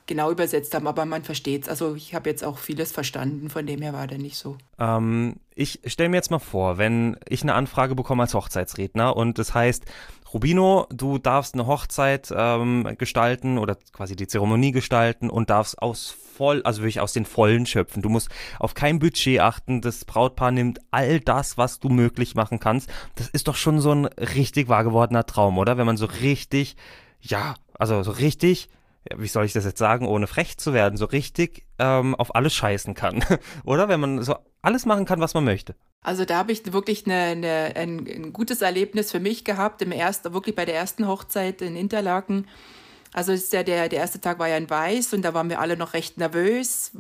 genau 0.08 0.32
übersetzt 0.32 0.74
haben, 0.74 0.88
aber 0.88 1.06
man 1.06 1.24
versteht 1.24 1.64
es. 1.64 1.70
Also 1.70 1.96
ich 1.96 2.16
habe 2.16 2.30
jetzt 2.30 2.44
auch 2.44 2.58
vieles 2.58 2.92
verstanden, 2.92 3.50
von 3.50 3.66
dem 3.66 3.82
her 3.82 3.94
war 3.94 4.08
der 4.08 4.18
nicht 4.18 4.38
so. 4.38 4.58
Ähm, 4.80 5.36
ich 5.54 5.82
stelle 5.86 6.10
mir 6.10 6.16
jetzt 6.16 6.32
mal 6.32 6.40
vor, 6.40 6.78
wenn 6.78 7.18
ich 7.28 7.44
eine 7.44 7.54
Anfrage 7.54 7.94
bekomme 7.94 8.24
als 8.24 8.34
Hochzeitsredner 8.34 9.16
und 9.16 9.38
das 9.38 9.54
heißt, 9.54 9.86
Rubino, 10.34 10.88
du 10.92 11.18
darfst 11.20 11.54
eine 11.54 11.68
Hochzeit 11.68 12.34
ähm, 12.36 12.96
gestalten 12.98 13.58
oder 13.58 13.78
quasi 13.94 14.16
die 14.16 14.28
Zeremonie 14.28 14.72
gestalten 14.72 15.30
und 15.30 15.50
darfst 15.50 15.82
aus 15.82 16.10
voll, 16.10 16.62
also 16.64 16.82
wirklich 16.82 17.00
aus 17.00 17.14
den 17.14 17.26
Vollen 17.26 17.66
schöpfen. 17.66 18.02
Du 18.02 18.10
musst 18.10 18.30
auf 18.60 18.74
kein 18.74 19.00
Budget 19.00 19.40
achten. 19.40 19.82
Das 19.82 20.06
Brautpaar 20.06 20.52
nimmt 20.52 20.80
all 20.92 21.20
das, 21.20 21.58
was 21.58 21.80
du 21.80 21.90
möglich 21.90 22.36
machen 22.36 22.60
kannst. 22.60 22.90
Das 23.16 23.30
ist 23.30 23.48
doch 23.48 23.56
schon 23.56 23.80
so 23.80 23.92
ein 23.92 24.06
richtig 24.06 24.68
wahr 24.68 24.84
gewordener 24.84 25.26
Traum, 25.26 25.58
oder? 25.58 25.78
Wenn 25.78 25.86
man 25.86 25.98
so 25.98 26.06
richtig, 26.06 26.76
ja, 27.22 27.56
also 27.80 28.04
so 28.04 28.12
richtig 28.12 28.70
wie 29.16 29.28
soll 29.28 29.46
ich 29.46 29.54
das 29.54 29.66
jetzt 29.66 29.80
sagen, 29.80 30.08
ohne 30.08 30.28
frech 30.28 30.58
zu 30.58 30.74
werden, 30.74 30.98
so 30.98 31.06
richtig 31.06 31.66
ähm, 31.80 32.16
auf 32.16 32.36
alles 32.36 32.54
scheißen 32.54 32.94
kann. 32.94 33.24
Oder? 33.64 33.90
Wenn 33.90 34.00
man 34.00 34.22
so 34.24 34.36
alles 34.62 34.86
machen 34.86 35.06
kann, 35.06 35.20
was 35.20 35.34
man 35.34 35.44
möchte. 35.44 35.76
Also 36.02 36.26
da 36.26 36.38
habe 36.38 36.52
ich 36.52 36.72
wirklich 36.74 37.06
eine, 37.06 37.16
eine, 37.16 37.74
ein, 37.76 38.08
ein, 38.08 38.34
gutes 38.34 38.62
Erlebnis 38.62 39.12
für 39.12 39.20
mich 39.20 39.44
gehabt, 39.44 39.82
im 39.82 39.92
ersten, 39.92 40.34
wirklich 40.34 40.56
bei 40.56 40.66
der 40.66 40.76
ersten 40.76 41.08
Hochzeit 41.08 41.62
in 41.62 41.76
Interlaken. 41.76 42.48
Also 43.14 43.32
ist 43.32 43.54
ja 43.54 43.64
der, 43.64 43.90
der 43.90 44.00
erste 44.00 44.22
Tag 44.22 44.38
war 44.40 44.48
ja 44.48 44.58
in 44.58 44.70
Weiß 44.70 45.14
und 45.14 45.24
da 45.24 45.34
waren 45.34 45.50
wir 45.50 45.60
alle 45.60 45.78
noch 45.78 45.94
recht 45.94 46.18
nervös. 46.18 46.92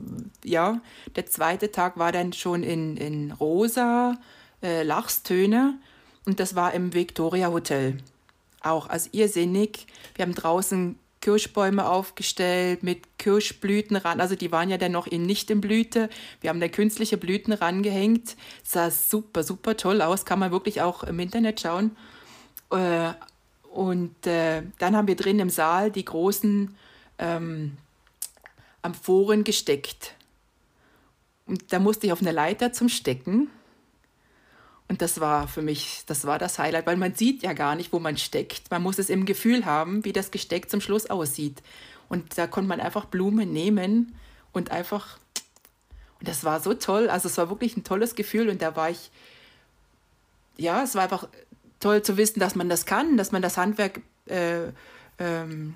Ja, 0.43 0.81
der 1.15 1.25
zweite 1.25 1.71
Tag 1.71 1.97
war 1.97 2.11
dann 2.11 2.33
schon 2.33 2.63
in, 2.63 2.97
in 2.97 3.31
rosa 3.31 4.15
äh, 4.63 4.83
Lachstöne 4.83 5.77
und 6.25 6.39
das 6.39 6.55
war 6.55 6.73
im 6.73 6.93
Victoria 6.93 7.49
Hotel. 7.51 7.97
Auch 8.61 8.87
also 8.89 9.09
irrsinnig. 9.11 9.87
Wir 10.15 10.25
haben 10.25 10.33
draußen 10.33 10.97
Kirschbäume 11.27 11.89
aufgestellt 11.89 12.83
mit 12.83 13.17
Kirschblüten 13.17 13.97
ran. 13.97 14.21
Also 14.21 14.35
die 14.35 14.53
waren 14.53 14.69
ja 14.69 14.77
dann 14.77 14.93
noch 14.93 15.07
in, 15.07 15.23
nicht 15.23 15.51
in 15.51 15.59
Blüte. 15.59 16.09
Wir 16.39 16.49
haben 16.49 16.61
da 16.61 16.69
künstliche 16.69 17.17
Blüten 17.17 17.51
rangehängt. 17.51 18.37
Sah 18.63 18.89
super, 18.91 19.43
super 19.43 19.75
toll 19.75 20.01
aus. 20.01 20.23
Kann 20.23 20.39
man 20.39 20.51
wirklich 20.51 20.79
auch 20.79 21.03
im 21.03 21.19
Internet 21.19 21.59
schauen. 21.59 21.97
Äh, 22.71 23.09
und 23.73 24.25
äh, 24.25 24.63
dann 24.79 24.95
haben 24.95 25.09
wir 25.09 25.17
drin 25.17 25.39
im 25.39 25.49
Saal 25.49 25.91
die 25.91 26.05
großen 26.05 26.73
ähm, 27.19 27.75
Amphoren 28.81 29.43
gesteckt. 29.43 30.13
Und 31.45 31.73
da 31.73 31.79
musste 31.79 32.07
ich 32.07 32.13
auf 32.13 32.21
eine 32.21 32.31
Leiter 32.31 32.71
zum 32.71 32.87
Stecken. 32.87 33.49
Und 34.89 35.01
das 35.01 35.19
war 35.19 35.47
für 35.47 35.61
mich, 35.61 36.03
das 36.05 36.25
war 36.25 36.39
das 36.39 36.59
Highlight, 36.59 36.85
weil 36.85 36.95
man 36.95 37.13
sieht 37.13 37.43
ja 37.43 37.53
gar 37.53 37.75
nicht, 37.75 37.91
wo 37.91 37.99
man 37.99 38.17
steckt. 38.17 38.71
Man 38.71 38.81
muss 38.81 38.99
es 38.99 39.09
im 39.09 39.25
Gefühl 39.25 39.65
haben, 39.65 40.05
wie 40.05 40.13
das 40.13 40.31
Gesteck 40.31 40.69
zum 40.69 40.79
Schluss 40.79 41.09
aussieht. 41.09 41.61
Und 42.07 42.37
da 42.37 42.47
konnte 42.47 42.69
man 42.69 42.79
einfach 42.79 43.05
Blumen 43.05 43.51
nehmen 43.51 44.15
und 44.53 44.71
einfach, 44.71 45.17
und 46.19 46.27
das 46.27 46.45
war 46.45 46.61
so 46.61 46.73
toll. 46.73 47.09
Also 47.09 47.27
es 47.27 47.37
war 47.37 47.49
wirklich 47.49 47.75
ein 47.75 47.83
tolles 47.83 48.15
Gefühl 48.15 48.49
und 48.49 48.61
da 48.61 48.77
war 48.77 48.89
ich, 48.89 49.11
ja, 50.55 50.83
es 50.83 50.95
war 50.95 51.03
einfach 51.03 51.27
toll 51.79 52.01
zu 52.01 52.15
wissen, 52.15 52.39
dass 52.39 52.55
man 52.55 52.69
das 52.69 52.85
kann, 52.85 53.17
dass 53.17 53.31
man 53.33 53.41
das 53.41 53.57
Handwerk 53.57 54.01
äh, 54.27 54.71
ähm, 55.19 55.75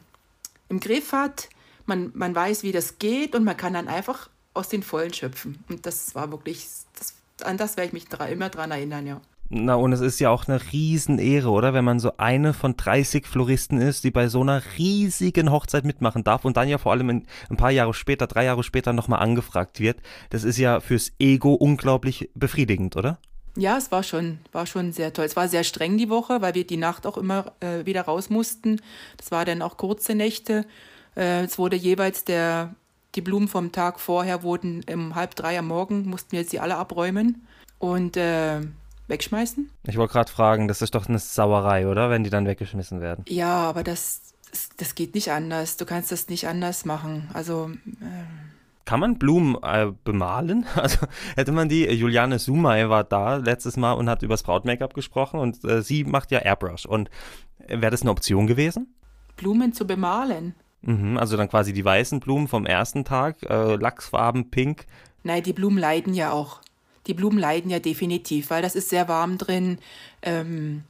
im 0.70 0.80
Griff 0.80 1.12
hat. 1.12 1.50
Man, 1.86 2.12
man 2.14 2.34
weiß, 2.34 2.64
wie 2.64 2.72
das 2.72 2.98
geht 2.98 3.36
und 3.36 3.44
man 3.44 3.58
kann 3.58 3.74
dann 3.74 3.90
einfach 3.90 4.30
aus 4.54 4.70
den 4.70 4.84
Vollen 4.84 5.14
schöpfen. 5.14 5.64
Und 5.70 5.86
das 5.86 6.16
war 6.16 6.32
wirklich, 6.32 6.68
das 6.98 7.14
an 7.46 7.58
das 7.58 7.78
werde 7.78 7.88
ich 7.88 7.94
mich 7.94 8.06
immer 8.30 8.50
dran 8.50 8.72
erinnern, 8.72 9.08
ja. 9.08 9.22
Na, 9.54 9.76
und 9.76 9.92
es 9.92 10.00
ist 10.00 10.22
ja 10.22 10.30
auch 10.30 10.48
eine 10.48 10.62
Riesenehre, 10.72 11.50
oder? 11.50 11.74
Wenn 11.74 11.84
man 11.84 12.00
so 12.00 12.14
eine 12.16 12.54
von 12.54 12.78
30 12.78 13.28
Floristen 13.28 13.82
ist, 13.82 14.06
die 14.06 14.12
bei 14.12 14.30
so 14.30 14.40
einer 14.40 14.62
riesigen 14.78 15.52
Hochzeit 15.52 15.84
mitmachen 15.84 16.24
darf 16.24 16.46
und 16.46 16.56
dann 16.56 16.70
ja 16.70 16.78
vor 16.78 16.94
allem 16.94 17.10
in, 17.10 17.28
ein 17.50 17.58
paar 17.58 17.72
Jahre 17.72 17.94
später, 17.94 18.28
drei 18.28 18.46
Jahre 18.46 18.64
später 18.64 18.94
nochmal 18.94 19.20
angefragt 19.20 19.82
wird. 19.82 19.98
Das 20.30 20.46
ist 20.46 20.58
ja 20.58 20.80
fürs 20.80 21.12
Ego 21.20 21.54
unglaublich 21.54 22.30
befriedigend, 22.34 22.96
oder? 22.96 23.20
Ja, 23.58 23.78
es 23.78 23.92
war 23.92 24.04
schon, 24.04 24.40
war 24.54 24.66
schon 24.66 24.94
sehr 24.94 25.12
toll. 25.12 25.26
Es 25.26 25.36
war 25.36 25.50
sehr 25.50 25.66
streng 25.66 25.98
die 25.98 26.10
Woche, 26.10 26.42
weil 26.42 26.56
wir 26.56 26.66
die 26.66 26.78
Nacht 26.78 27.06
auch 27.06 27.18
immer 27.18 27.52
äh, 27.60 27.86
wieder 27.86 28.04
raus 28.04 28.30
mussten. 28.30 28.80
Das 29.18 29.32
war 29.32 29.44
dann 29.44 29.62
auch 29.62 29.76
kurze 29.76 30.16
Nächte. 30.16 30.66
Äh, 31.18 31.44
es 31.44 31.58
wurde 31.58 31.76
jeweils 31.76 32.24
der 32.24 32.74
die 33.16 33.22
Blumen 33.22 33.48
vom 33.48 33.72
Tag 33.72 34.00
vorher 34.00 34.44
wurden 34.44 34.84
um 34.92 35.16
halb 35.16 35.36
drei 35.36 35.58
am 35.60 35.68
Morgen, 35.68 36.08
mussten 36.08 36.32
wir 36.32 36.44
sie 36.46 36.60
alle 36.60 36.78
abräumen 36.78 37.46
und 37.80 38.18
äh, 38.18 38.62
wegschmeißen. 39.08 39.70
Ich 39.88 39.98
wollte 39.98 40.14
gerade 40.14 40.32
fragen, 40.32 40.68
das 40.68 40.82
ist 40.82 40.96
doch 40.96 41.08
eine 41.08 41.20
Sauerei, 41.20 41.88
oder? 41.88 42.10
Wenn 42.10 42.24
die 42.24 42.30
dann 42.30 42.48
weggeschmissen 42.48 43.02
werden. 43.02 43.26
Ja, 43.28 43.70
aber 43.70 43.84
das, 43.84 44.34
das, 44.50 44.70
das 44.78 44.96
geht 44.96 45.16
nicht 45.16 45.32
anders. 45.32 45.78
Du 45.78 45.86
kannst 45.86 46.12
das 46.12 46.30
nicht 46.30 46.48
anders 46.48 46.86
machen. 46.86 47.30
Also. 47.34 47.72
Äh, 48.02 48.24
kann 48.86 49.00
man 49.00 49.20
Blumen 49.20 49.58
äh, 49.62 49.92
bemalen? 50.04 50.66
Also 50.76 51.06
hätte 51.36 51.52
man 51.52 51.70
die, 51.70 51.86
Juliane 51.86 52.40
Sumay 52.40 52.90
war 52.90 53.04
da 53.04 53.36
letztes 53.36 53.78
Mal 53.78 53.94
und 53.94 54.10
hat 54.10 54.24
über 54.24 54.34
das 54.34 54.44
Braut-Make-up 54.44 54.94
gesprochen 54.94 55.40
und 55.40 55.64
äh, 55.64 55.82
sie 55.82 56.04
macht 56.04 56.32
ja 56.32 56.40
Airbrush. 56.40 56.86
Und 56.86 57.10
äh, 57.68 57.80
wäre 57.82 57.92
das 57.92 58.02
eine 58.02 58.12
Option 58.12 58.48
gewesen? 58.48 58.96
Blumen 59.38 59.74
zu 59.74 59.86
bemalen? 59.86 60.56
Mhm, 60.82 61.18
also 61.18 61.38
dann 61.38 61.50
quasi 61.50 61.74
die 61.74 61.86
weißen 61.86 62.20
Blumen 62.20 62.48
vom 62.48 62.66
ersten 62.66 63.06
Tag, 63.06 63.38
äh, 63.44 63.76
Lachsfarben, 63.76 64.50
pink. 64.50 64.86
Nein, 65.24 65.44
die 65.44 65.54
Blumen 65.54 65.78
leiden 65.78 66.14
ja 66.14 66.32
auch. 66.32 66.62
Die 67.08 67.14
Blumen 67.14 67.40
leiden 67.40 67.70
ja 67.70 67.80
definitiv, 67.80 68.50
weil 68.50 68.62
das 68.62 68.76
ist 68.76 68.90
sehr 68.90 69.08
warm 69.08 69.38
drin. 69.38 69.80
Ähm, 70.22 70.84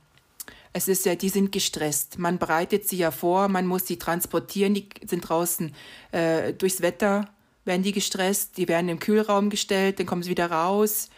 es 0.74 0.88
ist 0.88 1.06
ja, 1.06 1.16
die 1.16 1.30
sind 1.30 1.52
gestresst. 1.52 2.18
Man 2.18 2.38
bereitet 2.38 2.88
sie 2.88 2.98
ja 2.98 3.12
vor, 3.12 3.50
man 3.50 3.66
muss 3.66 3.88
sie 3.88 3.98
transportieren, 3.98 4.74
die 4.74 4.88
sind 5.06 5.28
draußen 5.28 5.74
äh, 6.12 6.54
durchs 6.54 6.82
Wetter, 6.82 7.28
werden 7.66 7.84
die 7.84 7.92
gestresst, 7.92 8.58
die 8.58 8.68
werden 8.68 8.90
im 8.90 9.00
Kühlraum 9.00 9.50
gestellt, 9.50 10.00
dann 10.00 10.06
kommen 10.06 10.24
sie 10.24 10.30
wieder 10.30 10.50
raus. 10.50 11.10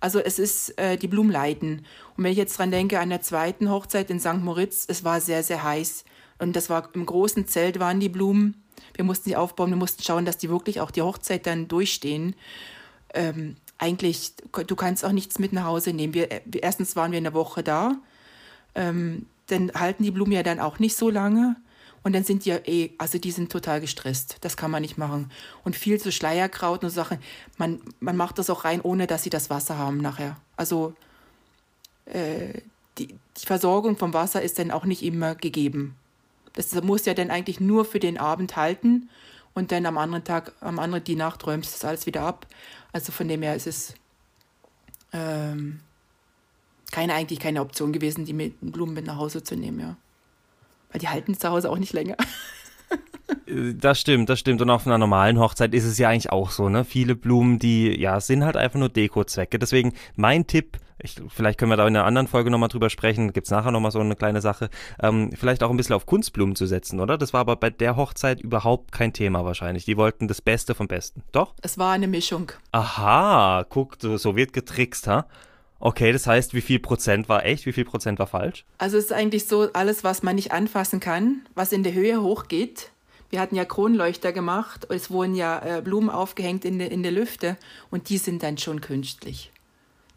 Also 0.00 0.18
es 0.18 0.38
ist, 0.38 0.78
äh, 0.78 0.96
die 0.96 1.08
Blumen 1.08 1.30
leiden. 1.30 1.86
Und 2.16 2.24
wenn 2.24 2.32
ich 2.32 2.38
jetzt 2.38 2.58
dran 2.58 2.70
denke, 2.70 2.98
an 2.98 3.10
der 3.10 3.20
zweiten 3.20 3.70
Hochzeit 3.70 4.10
in 4.10 4.18
St. 4.18 4.38
Moritz, 4.38 4.84
es 4.88 5.04
war 5.04 5.20
sehr, 5.20 5.42
sehr 5.42 5.62
heiß. 5.62 6.04
Und 6.42 6.56
das 6.56 6.68
war 6.68 6.88
im 6.94 7.06
großen 7.06 7.46
Zelt 7.46 7.78
waren 7.78 8.00
die 8.00 8.08
Blumen. 8.08 8.62
Wir 8.94 9.04
mussten 9.04 9.30
sie 9.30 9.36
aufbauen, 9.36 9.70
wir 9.70 9.76
mussten 9.76 10.02
schauen, 10.02 10.24
dass 10.24 10.38
die 10.38 10.50
wirklich 10.50 10.80
auch 10.80 10.90
die 10.90 11.02
Hochzeit 11.02 11.46
dann 11.46 11.68
durchstehen. 11.68 12.34
Ähm, 13.14 13.56
eigentlich, 13.78 14.32
du 14.66 14.76
kannst 14.76 15.04
auch 15.04 15.12
nichts 15.12 15.38
mit 15.38 15.52
nach 15.52 15.64
Hause 15.64 15.92
nehmen. 15.92 16.14
Wir, 16.14 16.28
erstens 16.60 16.96
waren 16.96 17.12
wir 17.12 17.18
eine 17.18 17.32
Woche 17.32 17.62
da, 17.62 17.96
ähm, 18.74 19.26
dann 19.46 19.72
halten 19.72 20.02
die 20.02 20.10
Blumen 20.10 20.32
ja 20.32 20.42
dann 20.42 20.58
auch 20.58 20.78
nicht 20.78 20.96
so 20.96 21.10
lange. 21.10 21.56
Und 22.02 22.12
dann 22.14 22.24
sind 22.24 22.44
die 22.44 22.48
ja 22.48 22.58
eh, 22.66 22.90
also 22.98 23.18
die 23.18 23.30
sind 23.30 23.52
total 23.52 23.80
gestresst. 23.80 24.38
Das 24.40 24.56
kann 24.56 24.72
man 24.72 24.82
nicht 24.82 24.98
machen. 24.98 25.30
Und 25.62 25.76
viel 25.76 26.00
zu 26.00 26.10
Schleierkraut 26.10 26.82
und 26.82 26.90
Sachen. 26.90 27.18
Man, 27.58 27.80
man 28.00 28.16
macht 28.16 28.38
das 28.38 28.50
auch 28.50 28.64
rein, 28.64 28.80
ohne 28.80 29.06
dass 29.06 29.22
sie 29.22 29.30
das 29.30 29.50
Wasser 29.50 29.78
haben 29.78 29.98
nachher. 29.98 30.36
Also 30.56 30.94
äh, 32.06 32.60
die, 32.98 33.06
die 33.06 33.46
Versorgung 33.46 33.96
vom 33.96 34.12
Wasser 34.12 34.42
ist 34.42 34.58
dann 34.58 34.72
auch 34.72 34.84
nicht 34.84 35.04
immer 35.04 35.36
gegeben. 35.36 35.94
Das 36.54 36.74
muss 36.82 37.06
ja 37.06 37.14
dann 37.14 37.30
eigentlich 37.30 37.60
nur 37.60 37.84
für 37.84 37.98
den 37.98 38.18
Abend 38.18 38.56
halten 38.56 39.08
und 39.54 39.72
dann 39.72 39.86
am 39.86 39.98
anderen 39.98 40.24
Tag, 40.24 40.52
am 40.60 40.78
anderen 40.78 41.04
die 41.04 41.16
Nacht 41.16 41.46
räumst 41.46 41.70
du 41.70 41.78
das 41.78 41.84
alles 41.84 42.06
wieder 42.06 42.22
ab. 42.22 42.46
Also 42.92 43.12
von 43.12 43.28
dem 43.28 43.42
her 43.42 43.54
ist 43.54 43.66
es 43.66 43.94
ähm, 45.12 45.80
keine, 46.90 47.14
eigentlich 47.14 47.40
keine 47.40 47.60
Option 47.60 47.92
gewesen, 47.92 48.24
die 48.24 48.32
mit 48.32 48.54
Blumen 48.60 48.94
mit 48.94 49.06
nach 49.06 49.16
Hause 49.16 49.42
zu 49.42 49.56
nehmen, 49.56 49.80
ja. 49.80 49.96
Weil 50.90 51.00
die 51.00 51.08
halten 51.08 51.38
zu 51.38 51.48
Hause 51.48 51.70
auch 51.70 51.78
nicht 51.78 51.94
länger. 51.94 52.16
Das 53.46 53.98
stimmt, 53.98 54.28
das 54.28 54.38
stimmt. 54.38 54.60
Und 54.60 54.70
auf 54.70 54.86
einer 54.86 54.98
normalen 54.98 55.38
Hochzeit 55.38 55.74
ist 55.74 55.84
es 55.84 55.98
ja 55.98 56.08
eigentlich 56.08 56.30
auch 56.30 56.50
so, 56.50 56.68
ne? 56.68 56.84
Viele 56.84 57.14
Blumen, 57.14 57.58
die, 57.58 57.98
ja, 57.98 58.20
sind 58.20 58.44
halt 58.44 58.56
einfach 58.56 58.78
nur 58.78 58.88
Dekozwecke. 58.88 59.58
Deswegen 59.58 59.94
mein 60.16 60.46
Tipp, 60.46 60.78
ich, 61.02 61.16
vielleicht 61.28 61.58
können 61.58 61.70
wir 61.70 61.76
da 61.76 61.86
in 61.86 61.96
einer 61.96 62.04
anderen 62.04 62.28
Folge 62.28 62.50
nochmal 62.50 62.68
drüber 62.68 62.90
sprechen, 62.90 63.32
gibt 63.32 63.46
es 63.46 63.50
nachher 63.50 63.70
nochmal 63.70 63.90
so 63.90 63.98
eine 63.98 64.16
kleine 64.16 64.40
Sache, 64.40 64.70
ähm, 65.00 65.30
vielleicht 65.32 65.62
auch 65.62 65.70
ein 65.70 65.76
bisschen 65.76 65.94
auf 65.94 66.06
Kunstblumen 66.06 66.56
zu 66.56 66.66
setzen, 66.66 67.00
oder? 67.00 67.18
Das 67.18 67.32
war 67.32 67.40
aber 67.40 67.56
bei 67.56 67.70
der 67.70 67.96
Hochzeit 67.96 68.40
überhaupt 68.40 68.92
kein 68.92 69.12
Thema 69.12 69.44
wahrscheinlich. 69.44 69.84
Die 69.84 69.96
wollten 69.96 70.28
das 70.28 70.40
Beste 70.40 70.74
vom 70.74 70.88
Besten. 70.88 71.22
Doch? 71.32 71.54
Es 71.62 71.78
war 71.78 71.92
eine 71.92 72.08
Mischung. 72.08 72.52
Aha, 72.72 73.64
guck, 73.68 73.96
so, 74.00 74.36
wird 74.36 74.52
getrickst, 74.52 75.06
ha? 75.06 75.26
Okay, 75.80 76.12
das 76.12 76.28
heißt, 76.28 76.54
wie 76.54 76.60
viel 76.60 76.78
Prozent 76.78 77.28
war 77.28 77.44
echt, 77.44 77.66
wie 77.66 77.72
viel 77.72 77.84
Prozent 77.84 78.20
war 78.20 78.28
falsch? 78.28 78.64
Also 78.78 78.96
es 78.98 79.06
ist 79.06 79.12
eigentlich 79.12 79.48
so, 79.48 79.72
alles, 79.72 80.04
was 80.04 80.22
man 80.22 80.36
nicht 80.36 80.52
anfassen 80.52 81.00
kann, 81.00 81.42
was 81.56 81.72
in 81.72 81.82
der 81.82 81.92
Höhe 81.92 82.22
hochgeht. 82.22 82.92
Wir 83.30 83.40
hatten 83.40 83.56
ja 83.56 83.64
Kronleuchter 83.64 84.30
gemacht, 84.32 84.86
es 84.90 85.10
wurden 85.10 85.34
ja 85.34 85.78
äh, 85.78 85.80
Blumen 85.80 86.10
aufgehängt 86.10 86.64
in, 86.64 86.78
de, 86.78 86.88
in 86.88 87.02
der 87.02 87.12
Lüfte 87.12 87.56
und 87.90 88.10
die 88.10 88.18
sind 88.18 88.42
dann 88.42 88.58
schon 88.58 88.80
künstlich. 88.80 89.51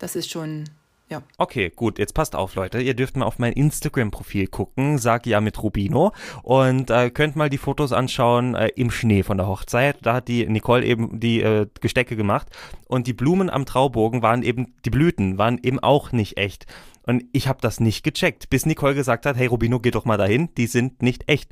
Das 0.05 0.15
ist 0.15 0.29
schon 0.29 0.65
ja. 1.09 1.23
Okay, 1.39 1.71
gut, 1.75 1.97
jetzt 1.97 2.13
passt 2.13 2.35
auf, 2.35 2.53
Leute. 2.53 2.79
Ihr 2.79 2.93
dürft 2.93 3.17
mal 3.17 3.25
auf 3.25 3.39
mein 3.39 3.53
Instagram-Profil 3.53 4.45
gucken, 4.45 4.99
sag 4.99 5.25
ja 5.25 5.41
mit 5.41 5.63
Rubino 5.63 6.11
und 6.43 6.91
äh, 6.91 7.09
könnt 7.09 7.35
mal 7.35 7.49
die 7.49 7.57
Fotos 7.57 7.91
anschauen 7.91 8.53
äh, 8.53 8.67
im 8.75 8.91
Schnee 8.91 9.23
von 9.23 9.37
der 9.37 9.47
Hochzeit. 9.47 9.97
Da 10.03 10.13
hat 10.13 10.27
die 10.27 10.47
Nicole 10.47 10.85
eben 10.85 11.19
die 11.19 11.41
äh, 11.41 11.65
Gestecke 11.81 12.15
gemacht 12.15 12.49
und 12.87 13.07
die 13.07 13.13
Blumen 13.13 13.49
am 13.49 13.65
Traubogen 13.65 14.21
waren 14.21 14.43
eben, 14.43 14.75
die 14.85 14.91
Blüten 14.91 15.39
waren 15.39 15.59
eben 15.63 15.79
auch 15.79 16.11
nicht 16.11 16.37
echt. 16.37 16.67
Und 17.01 17.23
ich 17.31 17.47
habe 17.47 17.61
das 17.61 17.79
nicht 17.79 18.03
gecheckt, 18.03 18.51
bis 18.51 18.67
Nicole 18.67 18.93
gesagt 18.93 19.25
hat, 19.25 19.37
hey 19.37 19.47
Rubino, 19.47 19.79
geh 19.79 19.89
doch 19.89 20.05
mal 20.05 20.17
dahin, 20.17 20.49
die 20.55 20.67
sind 20.67 21.01
nicht 21.01 21.27
echt 21.27 21.51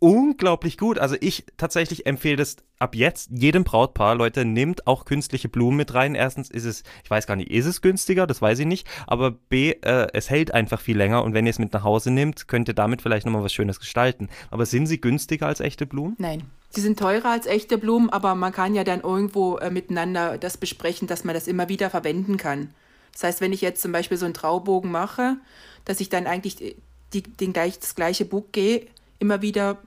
unglaublich 0.00 0.78
gut. 0.78 0.98
Also 0.98 1.16
ich 1.20 1.44
tatsächlich 1.56 2.06
empfehle 2.06 2.36
das 2.36 2.56
ab 2.78 2.94
jetzt 2.94 3.30
jedem 3.32 3.64
Brautpaar, 3.64 4.14
Leute, 4.14 4.44
nimmt 4.44 4.86
auch 4.86 5.04
künstliche 5.04 5.48
Blumen 5.48 5.76
mit 5.76 5.94
rein. 5.94 6.14
Erstens 6.14 6.50
ist 6.50 6.64
es, 6.64 6.82
ich 7.02 7.10
weiß 7.10 7.26
gar 7.26 7.36
nicht, 7.36 7.50
ist 7.50 7.66
es 7.66 7.82
günstiger, 7.82 8.26
das 8.26 8.40
weiß 8.40 8.60
ich 8.60 8.66
nicht, 8.66 8.86
aber 9.06 9.32
B, 9.32 9.72
äh, 9.82 10.08
es 10.12 10.30
hält 10.30 10.54
einfach 10.54 10.80
viel 10.80 10.96
länger 10.96 11.24
und 11.24 11.34
wenn 11.34 11.46
ihr 11.46 11.50
es 11.50 11.58
mit 11.58 11.72
nach 11.72 11.84
Hause 11.84 12.10
nehmt, 12.10 12.48
könnt 12.48 12.68
ihr 12.68 12.74
damit 12.74 13.02
vielleicht 13.02 13.26
nochmal 13.26 13.42
was 13.42 13.52
Schönes 13.52 13.80
gestalten. 13.80 14.28
Aber 14.50 14.66
sind 14.66 14.86
sie 14.86 15.00
günstiger 15.00 15.46
als 15.46 15.60
echte 15.60 15.86
Blumen? 15.86 16.16
Nein. 16.18 16.44
Sie 16.70 16.82
sind 16.82 16.98
teurer 16.98 17.30
als 17.30 17.46
echte 17.46 17.78
Blumen, 17.78 18.10
aber 18.10 18.34
man 18.34 18.52
kann 18.52 18.74
ja 18.74 18.84
dann 18.84 19.00
irgendwo 19.00 19.56
äh, 19.56 19.70
miteinander 19.70 20.36
das 20.36 20.58
besprechen, 20.58 21.08
dass 21.08 21.24
man 21.24 21.34
das 21.34 21.48
immer 21.48 21.70
wieder 21.70 21.88
verwenden 21.88 22.36
kann. 22.36 22.74
Das 23.12 23.24
heißt, 23.24 23.40
wenn 23.40 23.54
ich 23.54 23.62
jetzt 23.62 23.80
zum 23.80 23.90
Beispiel 23.90 24.18
so 24.18 24.26
einen 24.26 24.34
Traubogen 24.34 24.90
mache, 24.90 25.38
dass 25.86 26.00
ich 26.00 26.10
dann 26.10 26.26
eigentlich 26.26 26.76
die, 27.14 27.22
den 27.22 27.54
gleich, 27.54 27.78
das 27.78 27.94
gleiche 27.94 28.26
Bouquet 28.26 28.88
immer 29.18 29.42
wieder 29.42 29.78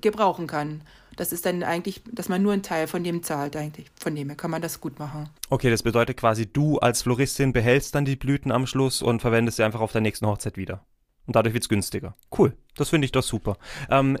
gebrauchen 0.00 0.46
kann. 0.46 0.82
Das 1.16 1.32
ist 1.32 1.46
dann 1.46 1.62
eigentlich, 1.62 2.02
dass 2.12 2.28
man 2.28 2.42
nur 2.42 2.52
einen 2.52 2.62
Teil 2.62 2.86
von 2.86 3.02
dem 3.02 3.22
zahlt 3.22 3.56
eigentlich. 3.56 3.86
Von 3.98 4.14
dem 4.14 4.28
her 4.28 4.36
kann 4.36 4.50
man 4.50 4.60
das 4.60 4.80
gut 4.80 4.98
machen. 4.98 5.30
Okay, 5.48 5.70
das 5.70 5.82
bedeutet 5.82 6.18
quasi, 6.18 6.46
du 6.46 6.78
als 6.78 7.02
Floristin 7.02 7.52
behältst 7.52 7.94
dann 7.94 8.04
die 8.04 8.16
Blüten 8.16 8.52
am 8.52 8.66
Schluss 8.66 9.00
und 9.00 9.20
verwendest 9.20 9.56
sie 9.56 9.64
einfach 9.64 9.80
auf 9.80 9.92
der 9.92 10.02
nächsten 10.02 10.26
Hochzeit 10.26 10.58
wieder. 10.58 10.84
Und 11.26 11.34
dadurch 11.34 11.54
wird 11.54 11.64
es 11.64 11.68
günstiger. 11.68 12.14
Cool. 12.36 12.54
Das 12.76 12.90
finde 12.90 13.06
ich 13.06 13.12
doch 13.12 13.22
super. 13.22 13.56
Ähm, 13.90 14.18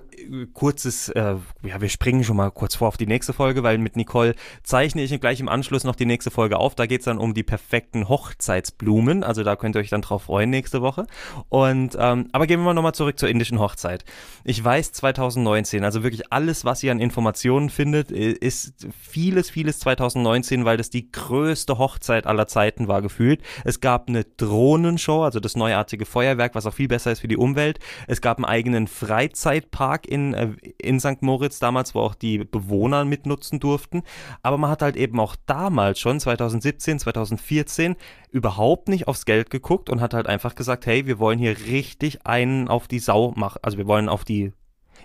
kurzes, 0.54 1.08
äh, 1.10 1.36
ja, 1.62 1.80
wir 1.80 1.88
springen 1.88 2.24
schon 2.24 2.36
mal 2.36 2.50
kurz 2.50 2.74
vor 2.74 2.88
auf 2.88 2.96
die 2.96 3.06
nächste 3.06 3.32
Folge, 3.32 3.62
weil 3.62 3.78
mit 3.78 3.96
Nicole 3.96 4.34
zeichne 4.62 5.02
ich 5.02 5.20
gleich 5.20 5.40
im 5.40 5.48
Anschluss 5.48 5.84
noch 5.84 5.94
die 5.94 6.06
nächste 6.06 6.30
Folge 6.30 6.58
auf. 6.58 6.74
Da 6.74 6.86
geht 6.86 7.00
es 7.00 7.04
dann 7.04 7.18
um 7.18 7.34
die 7.34 7.42
perfekten 7.42 8.08
Hochzeitsblumen. 8.08 9.22
Also 9.22 9.44
da 9.44 9.56
könnt 9.56 9.76
ihr 9.76 9.80
euch 9.80 9.90
dann 9.90 10.02
drauf 10.02 10.24
freuen 10.24 10.50
nächste 10.50 10.82
Woche. 10.82 11.06
Und 11.48 11.96
ähm, 11.98 12.28
aber 12.32 12.46
gehen 12.46 12.60
wir 12.60 12.64
mal 12.64 12.74
nochmal 12.74 12.94
zurück 12.94 13.18
zur 13.18 13.28
indischen 13.28 13.60
Hochzeit. 13.60 14.04
Ich 14.44 14.62
weiß 14.62 14.92
2019, 14.92 15.84
also 15.84 16.02
wirklich 16.02 16.32
alles, 16.32 16.64
was 16.64 16.82
ihr 16.82 16.92
an 16.92 17.00
Informationen 17.00 17.70
findet, 17.70 18.10
ist 18.10 18.86
vieles, 18.98 19.50
vieles 19.50 19.78
2019, 19.80 20.64
weil 20.64 20.78
das 20.78 20.90
die 20.90 21.12
größte 21.12 21.78
Hochzeit 21.78 22.26
aller 22.26 22.46
Zeiten 22.46 22.88
war 22.88 23.02
gefühlt. 23.02 23.42
Es 23.64 23.80
gab 23.80 24.08
eine 24.08 24.24
Drohnenshow, 24.24 25.24
also 25.24 25.40
das 25.40 25.56
neuartige 25.56 26.06
Feuerwerk, 26.06 26.54
was 26.54 26.66
auch 26.66 26.74
viel 26.74 26.88
besser 26.88 27.12
ist 27.12 27.20
für 27.20 27.28
die 27.28 27.36
Umwelt. 27.36 27.78
Es 28.06 28.20
gab 28.20 28.38
ein 28.38 28.45
eigenen 28.46 28.86
Freizeitpark 28.86 30.06
in, 30.06 30.34
äh, 30.34 30.52
in 30.78 31.00
St. 31.00 31.22
Moritz 31.22 31.58
damals, 31.58 31.94
wo 31.94 32.00
auch 32.00 32.14
die 32.14 32.38
Bewohner 32.38 33.04
mitnutzen 33.04 33.60
durften. 33.60 34.02
Aber 34.42 34.58
man 34.58 34.70
hat 34.70 34.82
halt 34.82 34.96
eben 34.96 35.20
auch 35.20 35.36
damals 35.46 36.00
schon, 36.00 36.20
2017, 36.20 36.98
2014, 36.98 37.96
überhaupt 38.30 38.88
nicht 38.88 39.08
aufs 39.08 39.24
Geld 39.24 39.50
geguckt 39.50 39.90
und 39.90 40.00
hat 40.00 40.14
halt 40.14 40.26
einfach 40.26 40.54
gesagt, 40.54 40.86
hey, 40.86 41.06
wir 41.06 41.18
wollen 41.18 41.38
hier 41.38 41.56
richtig 41.66 42.26
einen 42.26 42.68
auf 42.68 42.88
die 42.88 42.98
Sau 42.98 43.32
machen. 43.36 43.58
Also 43.62 43.78
wir 43.78 43.86
wollen 43.86 44.08
auf 44.08 44.24
die 44.24 44.52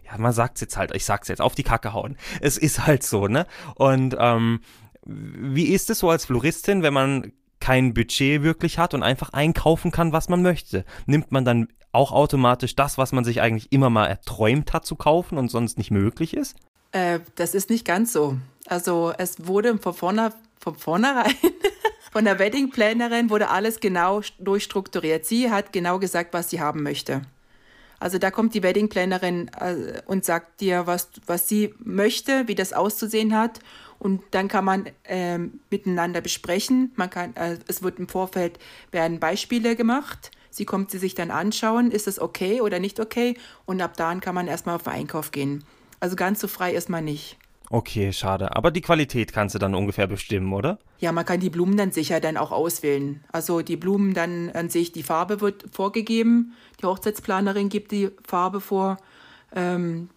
ja, 0.05 0.17
man 0.17 0.33
sagt 0.33 0.57
es 0.57 0.61
jetzt 0.61 0.77
halt, 0.77 0.95
ich 0.95 1.05
sag's 1.05 1.27
jetzt, 1.27 1.41
auf 1.41 1.55
die 1.55 1.63
Kacke 1.63 1.93
hauen. 1.93 2.17
Es 2.41 2.57
ist 2.57 2.85
halt 2.85 3.03
so, 3.03 3.27
ne? 3.27 3.45
Und 3.75 4.15
ähm, 4.19 4.61
wie 5.05 5.65
ist 5.65 5.89
es 5.89 5.99
so 5.99 6.09
als 6.09 6.25
Floristin, 6.25 6.83
wenn 6.83 6.93
man 6.93 7.31
kein 7.59 7.93
Budget 7.93 8.43
wirklich 8.43 8.77
hat 8.77 8.93
und 8.93 9.03
einfach 9.03 9.31
einkaufen 9.33 9.91
kann, 9.91 10.13
was 10.13 10.29
man 10.29 10.41
möchte? 10.41 10.85
Nimmt 11.05 11.31
man 11.31 11.45
dann 11.45 11.67
auch 11.91 12.11
automatisch 12.11 12.75
das, 12.75 12.97
was 12.97 13.11
man 13.11 13.23
sich 13.23 13.41
eigentlich 13.41 13.71
immer 13.71 13.89
mal 13.89 14.07
erträumt 14.07 14.73
hat 14.73 14.85
zu 14.85 14.95
kaufen 14.95 15.37
und 15.37 15.49
sonst 15.49 15.77
nicht 15.77 15.91
möglich 15.91 16.35
ist? 16.35 16.55
Äh, 16.91 17.19
das 17.35 17.53
ist 17.53 17.69
nicht 17.69 17.85
ganz 17.85 18.13
so. 18.13 18.37
Also 18.67 19.13
es 19.17 19.47
wurde 19.47 19.77
von, 19.77 19.93
vorne, 19.93 20.33
von 20.59 20.75
vornherein 20.75 21.33
von 22.11 22.25
der 22.25 22.39
Weddingplanerin 22.39 23.29
wurde 23.29 23.49
alles 23.49 23.79
genau 23.79 24.21
durchstrukturiert. 24.39 25.25
Sie 25.25 25.49
hat 25.49 25.73
genau 25.73 25.99
gesagt, 25.99 26.33
was 26.33 26.49
sie 26.49 26.59
haben 26.59 26.83
möchte. 26.83 27.21
Also 27.99 28.17
da 28.17 28.31
kommt 28.31 28.55
die 28.55 28.63
Weddingplanerin 28.63 29.49
äh, 29.59 30.01
und 30.05 30.25
sagt 30.25 30.61
dir, 30.61 30.87
was, 30.87 31.09
was 31.27 31.47
sie 31.47 31.73
möchte, 31.77 32.47
wie 32.47 32.55
das 32.55 32.73
auszusehen 32.73 33.37
hat. 33.37 33.59
Und 33.99 34.23
dann 34.31 34.47
kann 34.47 34.65
man 34.65 34.89
äh, 35.03 35.37
miteinander 35.69 36.21
besprechen. 36.21 36.91
Man 36.95 37.11
kann, 37.11 37.35
äh, 37.35 37.57
es 37.67 37.83
wird 37.83 37.99
im 37.99 38.07
Vorfeld 38.07 38.57
werden 38.91 39.19
Beispiele 39.19 39.75
gemacht 39.75 40.31
Sie 40.51 40.65
kommt 40.65 40.91
sie 40.91 40.99
sich 40.99 41.15
dann 41.15 41.31
anschauen, 41.31 41.89
ist 41.89 42.07
es 42.07 42.19
okay 42.19 42.61
oder 42.61 42.79
nicht 42.79 42.99
okay 42.99 43.35
und 43.65 43.81
ab 43.81 43.97
dann 43.97 44.21
kann 44.21 44.35
man 44.35 44.47
erstmal 44.47 44.75
auf 44.75 44.83
den 44.83 44.93
Einkauf 44.93 45.31
gehen. 45.31 45.63
Also 45.99 46.15
ganz 46.15 46.39
so 46.39 46.47
frei 46.47 46.73
ist 46.73 46.89
man 46.89 47.05
nicht. 47.05 47.37
Okay, 47.69 48.11
schade. 48.11 48.53
Aber 48.53 48.69
die 48.69 48.81
Qualität 48.81 49.31
kannst 49.31 49.55
du 49.55 49.59
dann 49.59 49.73
ungefähr 49.73 50.05
bestimmen, 50.05 50.51
oder? 50.51 50.77
Ja, 50.99 51.13
man 51.13 51.23
kann 51.23 51.39
die 51.39 51.49
Blumen 51.49 51.77
dann 51.77 51.91
sicher 51.91 52.19
dann 52.19 52.35
auch 52.35 52.51
auswählen. 52.51 53.23
Also 53.31 53.61
die 53.61 53.77
Blumen 53.77 54.13
dann 54.13 54.49
an 54.49 54.69
sich, 54.69 54.91
die 54.91 55.03
Farbe 55.03 55.39
wird 55.39 55.63
vorgegeben. 55.71 56.53
Die 56.81 56.85
Hochzeitsplanerin 56.85 57.69
gibt 57.69 57.93
die 57.93 58.09
Farbe 58.27 58.59
vor. 58.59 58.97
Ähm, 59.55 60.09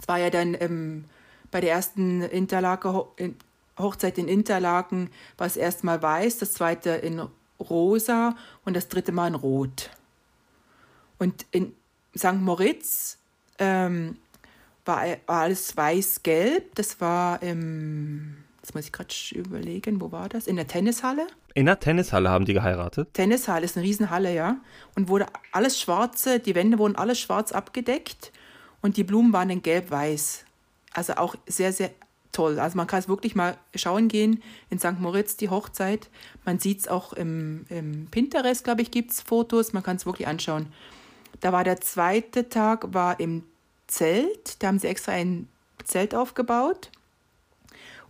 es 0.00 0.08
war 0.08 0.18
ja 0.18 0.30
dann 0.30 0.56
ähm, 0.58 1.04
bei 1.52 1.60
der 1.60 1.70
ersten 1.70 2.22
Interlake, 2.22 3.06
Hochzeit 3.78 4.18
in 4.18 4.26
Interlaken, 4.26 5.10
war 5.38 5.46
es 5.46 5.56
erstmal 5.56 6.02
weiß, 6.02 6.38
das 6.38 6.54
zweite 6.54 6.90
in 6.90 7.22
rosa 7.60 8.36
und 8.64 8.74
das 8.74 8.88
dritte 8.88 9.12
Mal 9.12 9.28
in 9.28 9.34
rot. 9.34 9.90
Und 11.18 11.46
in 11.50 11.74
St. 12.16 12.40
Moritz 12.40 13.18
ähm, 13.58 14.16
war, 14.84 15.04
alles 15.26 15.76
weiß-gelb. 15.76 16.74
Das 16.74 17.00
war 17.00 17.42
im, 17.42 18.38
jetzt 18.62 18.74
muss 18.74 18.86
ich 18.86 18.92
gerade 18.92 19.14
überlegen, 19.34 20.00
wo 20.00 20.10
war 20.12 20.28
das? 20.28 20.46
In 20.46 20.56
der 20.56 20.66
Tennishalle. 20.66 21.26
In 21.54 21.66
der 21.66 21.80
Tennishalle 21.80 22.30
haben 22.30 22.44
die 22.44 22.54
geheiratet? 22.54 23.12
Tennishalle 23.12 23.64
ist 23.64 23.76
eine 23.76 23.84
Riesenhalle, 23.84 24.34
ja. 24.34 24.56
Und 24.94 25.08
wurde 25.08 25.26
alles 25.52 25.80
schwarze, 25.80 26.40
die 26.40 26.54
Wände 26.54 26.78
wurden 26.78 26.96
alles 26.96 27.18
schwarz 27.18 27.52
abgedeckt 27.52 28.32
und 28.80 28.96
die 28.96 29.04
Blumen 29.04 29.32
waren 29.32 29.50
in 29.50 29.62
gelb-weiß. 29.62 30.44
Also 30.92 31.14
auch 31.14 31.34
sehr, 31.46 31.72
sehr 31.72 31.90
toll. 32.32 32.58
Also 32.58 32.76
man 32.76 32.86
kann 32.86 33.00
es 33.00 33.08
wirklich 33.08 33.34
mal 33.34 33.56
schauen 33.74 34.08
gehen 34.08 34.42
in 34.68 34.78
St. 34.78 34.98
Moritz, 34.98 35.36
die 35.36 35.48
Hochzeit. 35.48 36.08
Man 36.44 36.58
sieht 36.58 36.80
es 36.80 36.88
auch 36.88 37.12
im, 37.12 37.66
im 37.68 38.06
Pinterest, 38.10 38.64
glaube 38.64 38.82
ich, 38.82 38.90
gibt 38.90 39.12
es 39.12 39.20
Fotos. 39.20 39.72
Man 39.72 39.82
kann 39.82 39.96
es 39.96 40.06
wirklich 40.06 40.28
anschauen. 40.28 40.72
Da 41.40 41.52
war 41.52 41.64
der 41.64 41.80
zweite 41.80 42.48
Tag, 42.48 42.92
war 42.94 43.18
im 43.20 43.44
Zelt. 43.86 44.62
Da 44.62 44.68
haben 44.68 44.78
sie 44.78 44.88
extra 44.88 45.12
ein 45.12 45.48
Zelt 45.84 46.14
aufgebaut. 46.14 46.90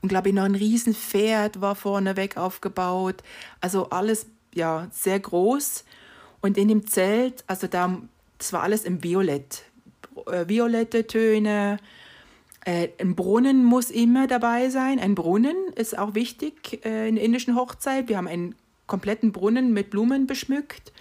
Und 0.02 0.08
glaube 0.08 0.28
ich, 0.28 0.34
noch 0.34 0.44
ein 0.44 0.54
Riesenpferd 0.54 1.60
war 1.60 1.74
vorneweg 1.74 2.36
aufgebaut. 2.36 3.22
Also 3.60 3.90
alles, 3.90 4.26
ja, 4.54 4.88
sehr 4.92 5.20
groß. 5.20 5.84
Und 6.40 6.56
in 6.56 6.68
dem 6.68 6.86
Zelt, 6.86 7.44
also 7.46 7.66
da, 7.66 8.00
das 8.38 8.52
war 8.52 8.62
alles 8.62 8.84
im 8.84 9.02
Violett. 9.02 9.64
Äh, 10.26 10.48
violette 10.48 11.06
Töne, 11.06 11.78
äh, 12.64 12.88
ein 13.00 13.14
Brunnen 13.14 13.64
muss 13.64 13.90
immer 13.90 14.26
dabei 14.26 14.68
sein. 14.68 14.98
Ein 14.98 15.14
Brunnen 15.14 15.56
ist 15.74 15.98
auch 15.98 16.14
wichtig 16.14 16.84
äh, 16.84 17.08
in 17.08 17.16
der 17.16 17.24
indischen 17.24 17.56
Hochzeit. 17.56 18.08
Wir 18.08 18.16
haben 18.16 18.28
einen 18.28 18.54
kompletten 18.86 19.32
Brunnen 19.32 19.72
mit 19.72 19.90
Blumen 19.90 20.26
beschmückt. 20.26 20.92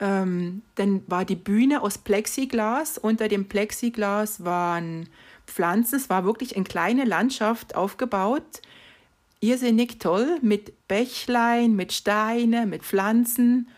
Ähm, 0.00 0.62
dann 0.76 1.02
war 1.06 1.24
die 1.24 1.36
Bühne 1.36 1.82
aus 1.82 1.98
Plexiglas. 1.98 2.98
Unter 2.98 3.28
dem 3.28 3.46
Plexiglas 3.46 4.44
waren 4.44 5.08
Pflanzen. 5.46 5.96
Es 5.96 6.10
war 6.10 6.24
wirklich 6.24 6.56
eine 6.56 6.64
kleine 6.64 7.04
Landschaft 7.04 7.74
aufgebaut. 7.74 8.62
Irrsinnig 9.40 9.98
toll 9.98 10.38
mit 10.42 10.86
Bächlein, 10.88 11.74
mit 11.74 11.92
Steine, 11.92 12.66
mit 12.66 12.82
Pflanzen. 12.82 13.68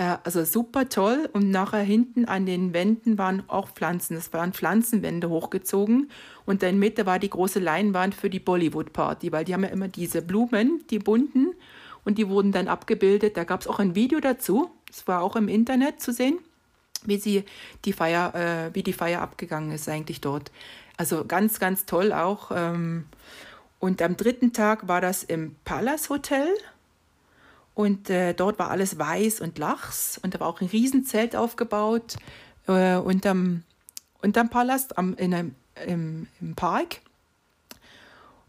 Äh, 0.00 0.16
also 0.24 0.44
super 0.44 0.88
toll. 0.88 1.28
Und 1.34 1.50
nachher 1.50 1.82
hinten 1.82 2.24
an 2.24 2.46
den 2.46 2.72
Wänden 2.72 3.18
waren 3.18 3.42
auch 3.48 3.68
Pflanzen. 3.68 4.16
Es 4.16 4.32
waren 4.32 4.54
Pflanzenwände 4.54 5.28
hochgezogen. 5.28 6.10
Und 6.46 6.62
in 6.62 6.78
Mitte 6.78 7.04
war 7.04 7.18
die 7.18 7.28
große 7.28 7.60
Leinwand 7.60 8.14
für 8.14 8.30
die 8.30 8.40
Bollywood-Party, 8.40 9.30
weil 9.30 9.44
die 9.44 9.52
haben 9.52 9.62
ja 9.62 9.68
immer 9.68 9.88
diese 9.88 10.22
Blumen, 10.22 10.82
die 10.88 10.98
bunten. 10.98 11.54
Und 12.02 12.16
die 12.16 12.28
wurden 12.28 12.50
dann 12.50 12.66
abgebildet. 12.66 13.36
Da 13.36 13.44
gab 13.44 13.60
es 13.60 13.66
auch 13.66 13.78
ein 13.78 13.94
Video 13.94 14.20
dazu. 14.20 14.70
Es 14.90 15.06
war 15.06 15.22
auch 15.22 15.36
im 15.36 15.48
Internet 15.48 16.00
zu 16.00 16.14
sehen, 16.14 16.38
wie, 17.04 17.18
sie 17.18 17.44
die 17.84 17.92
Feier, 17.92 18.34
äh, 18.34 18.74
wie 18.74 18.82
die 18.82 18.94
Feier 18.94 19.20
abgegangen 19.20 19.70
ist 19.70 19.86
eigentlich 19.86 20.22
dort. 20.22 20.50
Also 20.96 21.26
ganz, 21.26 21.60
ganz 21.60 21.84
toll 21.84 22.14
auch. 22.14 22.50
Ähm, 22.54 23.04
und 23.78 24.00
am 24.00 24.16
dritten 24.16 24.54
Tag 24.54 24.88
war 24.88 25.02
das 25.02 25.24
im 25.24 25.56
Palace 25.66 26.08
Hotel. 26.08 26.48
Und 27.80 28.10
äh, 28.10 28.34
dort 28.34 28.58
war 28.58 28.70
alles 28.70 28.98
weiß 28.98 29.40
und 29.40 29.56
Lachs. 29.56 30.20
Und 30.22 30.34
da 30.34 30.40
war 30.40 30.48
auch 30.48 30.60
ein 30.60 30.66
Riesenzelt 30.66 31.34
aufgebaut 31.34 32.16
äh, 32.66 32.96
unterm, 32.96 33.62
unterm 34.20 34.50
Palast 34.50 34.98
am, 34.98 35.14
in 35.14 35.32
einem, 35.32 35.54
im, 35.86 36.26
im 36.42 36.54
Park. 36.54 37.00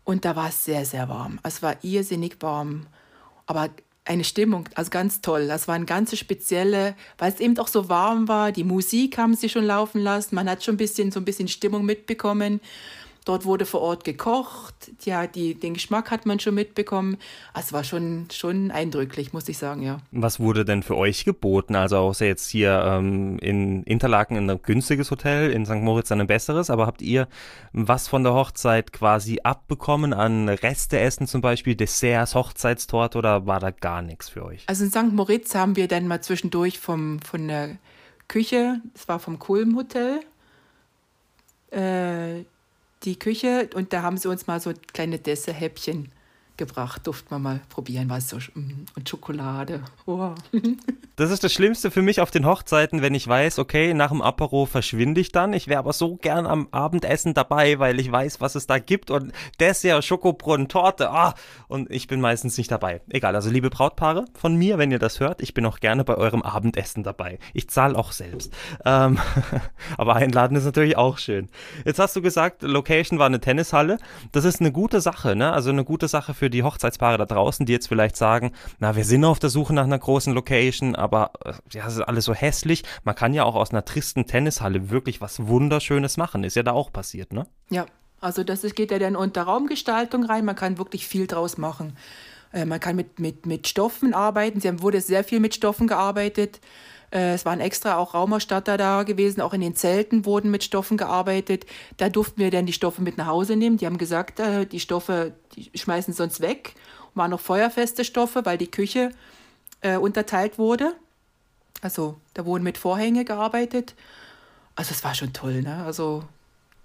Und 0.04 0.26
da 0.26 0.36
war 0.36 0.50
es 0.50 0.66
sehr, 0.66 0.84
sehr 0.84 1.08
warm. 1.08 1.40
Es 1.44 1.64
war 1.64 1.82
irrsinnig 1.82 2.42
warm. 2.42 2.88
Aber 3.46 3.70
eine 4.04 4.26
Stimmung, 4.26 4.68
also 4.76 4.90
ganz 4.90 5.22
toll. 5.22 5.48
Das 5.48 5.66
war 5.70 5.76
eine 5.76 5.86
ganz 5.86 6.14
spezielle, 6.18 6.94
weil 7.18 7.32
es 7.32 7.40
eben 7.40 7.56
doch 7.56 7.70
so 7.70 7.88
warm 7.88 8.28
war. 8.28 8.52
Die 8.52 8.66
Musik 8.66 9.18
haben 9.18 9.36
sie 9.36 9.48
schon 9.48 9.64
laufen 9.64 10.02
lassen. 10.02 10.36
Man 10.36 10.50
hat 10.50 10.62
schon 10.62 10.74
ein 10.74 10.78
bisschen 10.78 11.14
so 11.14 11.22
ein 11.22 11.26
bisschen 11.26 11.48
Stimmung 11.48 11.86
mitbekommen. 11.86 12.60
Dort 13.24 13.46
wurde 13.46 13.68
vor 13.68 13.82
Ort 13.82 14.04
gekocht. 14.04 14.74
Ja, 15.04 15.28
die, 15.28 15.54
den 15.54 15.76
Geschmack 15.76 16.10
hat 16.10 16.26
man 16.26 16.40
schon 16.40 16.56
mitbekommen. 16.56 17.18
Es 17.58 17.72
war 17.72 17.84
schon, 17.84 18.28
schon 18.32 18.72
eindrücklich, 18.72 19.32
muss 19.32 19.48
ich 19.48 19.60
sagen, 19.60 19.84
ja. 19.84 20.00
Was 20.12 20.40
wurde 20.40 20.66
denn 20.66 20.82
für 20.82 20.98
euch 20.98 21.24
geboten? 21.24 21.76
Also 21.76 21.98
außer 21.98 22.26
jetzt 22.26 22.50
hier 22.50 22.84
ähm, 22.84 23.38
in 23.38 23.84
Interlaken 23.84 24.38
in 24.38 24.50
ein 24.50 24.60
günstiges 24.64 25.12
Hotel, 25.12 25.52
in 25.52 25.68
St. 25.68 25.76
Moritz 25.76 26.08
dann 26.08 26.20
ein 26.20 26.26
besseres, 26.26 26.72
aber 26.72 26.88
habt 26.88 27.04
ihr 27.04 27.28
was 27.74 28.08
von 28.08 28.24
der 28.24 28.34
Hochzeit 28.34 28.92
quasi 28.92 29.40
abbekommen 29.44 30.14
an 30.14 30.50
Resteessen 30.50 31.28
zum 31.28 31.42
Beispiel, 31.42 31.76
Desserts, 31.76 32.34
Hochzeitstorte 32.34 33.20
oder 33.20 33.46
war 33.46 33.60
da 33.60 33.70
gar 33.70 34.02
nichts 34.02 34.30
für 34.30 34.44
euch? 34.44 34.64
Also 34.66 34.84
in 34.84 34.90
St. 34.90 35.14
Moritz 35.14 35.54
haben 35.54 35.76
wir 35.76 35.88
dann 35.88 36.08
mal 36.08 36.22
zwischendurch 36.22 36.80
vom, 36.80 37.20
von 37.22 37.48
der 37.48 37.78
Küche, 38.28 38.82
das 38.96 39.08
war 39.08 39.20
vom 39.20 39.38
Kulm 39.38 39.76
Hotel, 39.78 40.22
äh, 41.72 42.46
die 43.04 43.18
Küche 43.18 43.70
und 43.74 43.94
da 43.94 44.02
haben 44.02 44.18
sie 44.18 44.30
uns 44.30 44.48
mal 44.48 44.60
so 44.60 44.74
kleine 44.94 45.20
Desserthäppchen 45.20 46.12
gebracht. 46.58 47.08
Durften 47.08 47.32
wir 47.32 47.40
mal 47.40 47.62
probieren, 47.70 48.10
was 48.10 48.30
so 48.30 48.38
mm, 48.38 48.86
und 48.96 49.10
Schokolade. 49.10 49.82
Oh. 50.06 50.32
Das 51.18 51.30
ist 51.30 51.44
das 51.44 51.54
Schlimmste 51.54 51.92
für 51.92 52.02
mich 52.02 52.20
auf 52.20 52.32
den 52.32 52.48
Hochzeiten, 52.48 53.04
wenn 53.04 53.14
ich 53.14 53.28
weiß, 53.28 53.60
okay, 53.60 53.94
nach 53.94 54.10
dem 54.10 54.24
Apero 54.24 54.66
verschwinde 54.66 55.22
ich 55.22 55.32
dann. 55.32 55.54
Ich 55.54 55.68
wäre 55.68 55.78
aber 55.78 55.94
so 55.94 56.16
gern 56.16 56.48
am 56.48 56.68
Abendessen 56.72 57.36
dabei, 57.36 57.78
weil 57.78 58.00
ich 58.00 58.12
weiß, 58.12 58.42
was 58.42 58.56
es 58.56 58.66
da 58.66 58.80
gibt 58.80 59.12
und 59.12 59.32
Dessert, 59.60 60.04
Schokobrunnen, 60.04 60.68
Torte. 60.68 61.12
Ah, 61.12 61.36
und 61.68 61.92
ich 61.92 62.08
bin 62.08 62.22
meistens 62.22 62.58
nicht 62.58 62.72
dabei. 62.72 63.02
Egal, 63.10 63.36
also 63.36 63.52
liebe 63.52 63.70
Brautpaare 63.70 64.26
von 64.34 64.56
mir, 64.56 64.80
wenn 64.80 64.90
ihr 64.90 64.98
das 64.98 65.20
hört, 65.20 65.44
ich 65.44 65.54
bin 65.54 65.64
auch 65.68 65.80
gerne 65.80 66.04
bei 66.04 66.16
eurem 66.16 66.42
Abendessen 66.42 67.04
dabei. 67.04 67.38
Ich 67.54 67.70
zahle 67.70 67.96
auch 67.96 68.14
selbst. 68.14 68.52
Ähm, 68.84 69.20
aber 69.98 70.16
einladen 70.16 70.58
ist 70.58 70.66
natürlich 70.66 70.98
auch 70.98 71.20
schön. 71.20 71.50
Jetzt 71.86 72.00
hast 72.00 72.16
du 72.16 72.24
gesagt, 72.24 72.64
Location 72.64 73.20
war 73.20 73.28
eine 73.28 73.42
Tennishalle. 73.42 74.00
Das 74.32 74.44
ist 74.44 74.60
eine 74.60 74.72
gute 74.72 75.02
Sache, 75.02 75.36
ne? 75.36 75.54
Also 75.54 75.70
eine 75.70 75.84
gute 75.84 76.08
Sache 76.08 76.34
für 76.34 76.41
die 76.50 76.64
Hochzeitspaare 76.64 77.18
da 77.18 77.26
draußen, 77.26 77.66
die 77.66 77.74
jetzt 77.74 77.88
vielleicht 77.88 78.16
sagen, 78.16 78.52
na, 78.80 78.96
wir 78.96 79.06
sind 79.06 79.24
auf 79.26 79.40
der 79.40 79.50
Suche 79.50 79.74
nach 79.74 79.84
einer 79.84 80.00
großen 80.00 80.34
Location, 80.34 80.96
aber 80.96 81.32
äh, 81.46 81.54
ja, 81.72 81.88
es 81.88 81.96
ist 81.96 82.02
alles 82.02 82.26
so 82.26 82.34
hässlich. 82.34 82.84
Man 83.04 83.16
kann 83.16 83.34
ja 83.34 83.44
auch 83.44 83.56
aus 83.56 83.72
einer 83.72 83.86
tristen 83.86 84.26
Tennishalle 84.26 84.90
wirklich 84.90 85.22
was 85.22 85.48
Wunderschönes 85.48 86.18
machen. 86.18 86.44
Ist 86.44 86.56
ja 86.56 86.64
da 86.64 86.72
auch 86.72 86.92
passiert, 86.92 87.34
ne? 87.34 87.48
Ja, 87.70 87.86
also 88.20 88.44
das 88.44 88.62
geht 88.76 88.92
ja 88.92 89.00
dann 89.00 89.16
unter 89.16 89.44
Raumgestaltung 89.44 90.24
rein. 90.26 90.46
Man 90.46 90.56
kann 90.56 90.78
wirklich 90.78 91.08
viel 91.08 91.28
draus 91.28 91.58
machen. 91.58 91.98
Äh, 92.54 92.66
man 92.66 92.80
kann 92.80 92.96
mit, 92.96 93.20
mit, 93.20 93.46
mit 93.46 93.68
Stoffen 93.68 94.14
arbeiten. 94.14 94.60
Sie 94.60 94.68
haben, 94.68 94.82
wurde 94.82 95.02
sehr 95.02 95.24
viel 95.24 95.40
mit 95.40 95.56
Stoffen 95.56 95.88
gearbeitet. 95.88 96.60
Äh, 97.12 97.34
es 97.34 97.46
waren 97.46 97.60
extra 97.60 97.98
auch 97.98 98.14
Raumausstatter 98.14 98.78
da 98.78 99.04
gewesen, 99.04 99.42
auch 99.42 99.54
in 99.54 99.62
den 99.62 99.76
Zelten 99.76 100.26
wurden 100.26 100.52
mit 100.52 100.64
Stoffen 100.64 100.98
gearbeitet. 100.98 101.66
Da 101.98 102.10
durften 102.10 102.40
wir 102.40 102.52
dann 102.52 102.66
die 102.66 102.74
Stoffe 102.74 103.02
mit 103.02 103.18
nach 103.18 103.28
Hause 103.28 103.56
nehmen. 103.56 103.78
Die 103.78 103.86
haben 103.86 103.98
gesagt, 103.98 104.40
äh, 104.40 104.66
die 104.66 104.80
Stoffe 104.80 105.34
die 105.56 105.72
schmeißen 105.78 106.14
sonst 106.14 106.42
weg. 106.42 106.76
Waren 107.14 107.32
noch 107.32 107.42
feuerfeste 107.42 108.06
Stoffe, 108.06 108.46
weil 108.46 108.58
die 108.58 108.72
Küche 108.72 109.12
äh, 109.82 109.98
unterteilt 109.98 110.58
wurde. 110.58 110.94
Also 111.82 112.18
da 112.34 112.46
wurden 112.46 112.64
mit 112.64 112.78
Vorhänge 112.78 113.26
gearbeitet. 113.26 113.96
Also 114.76 114.92
es 114.92 115.04
war 115.04 115.14
schon 115.16 115.34
toll, 115.34 115.62
ne? 115.62 115.84
Also 115.84 116.24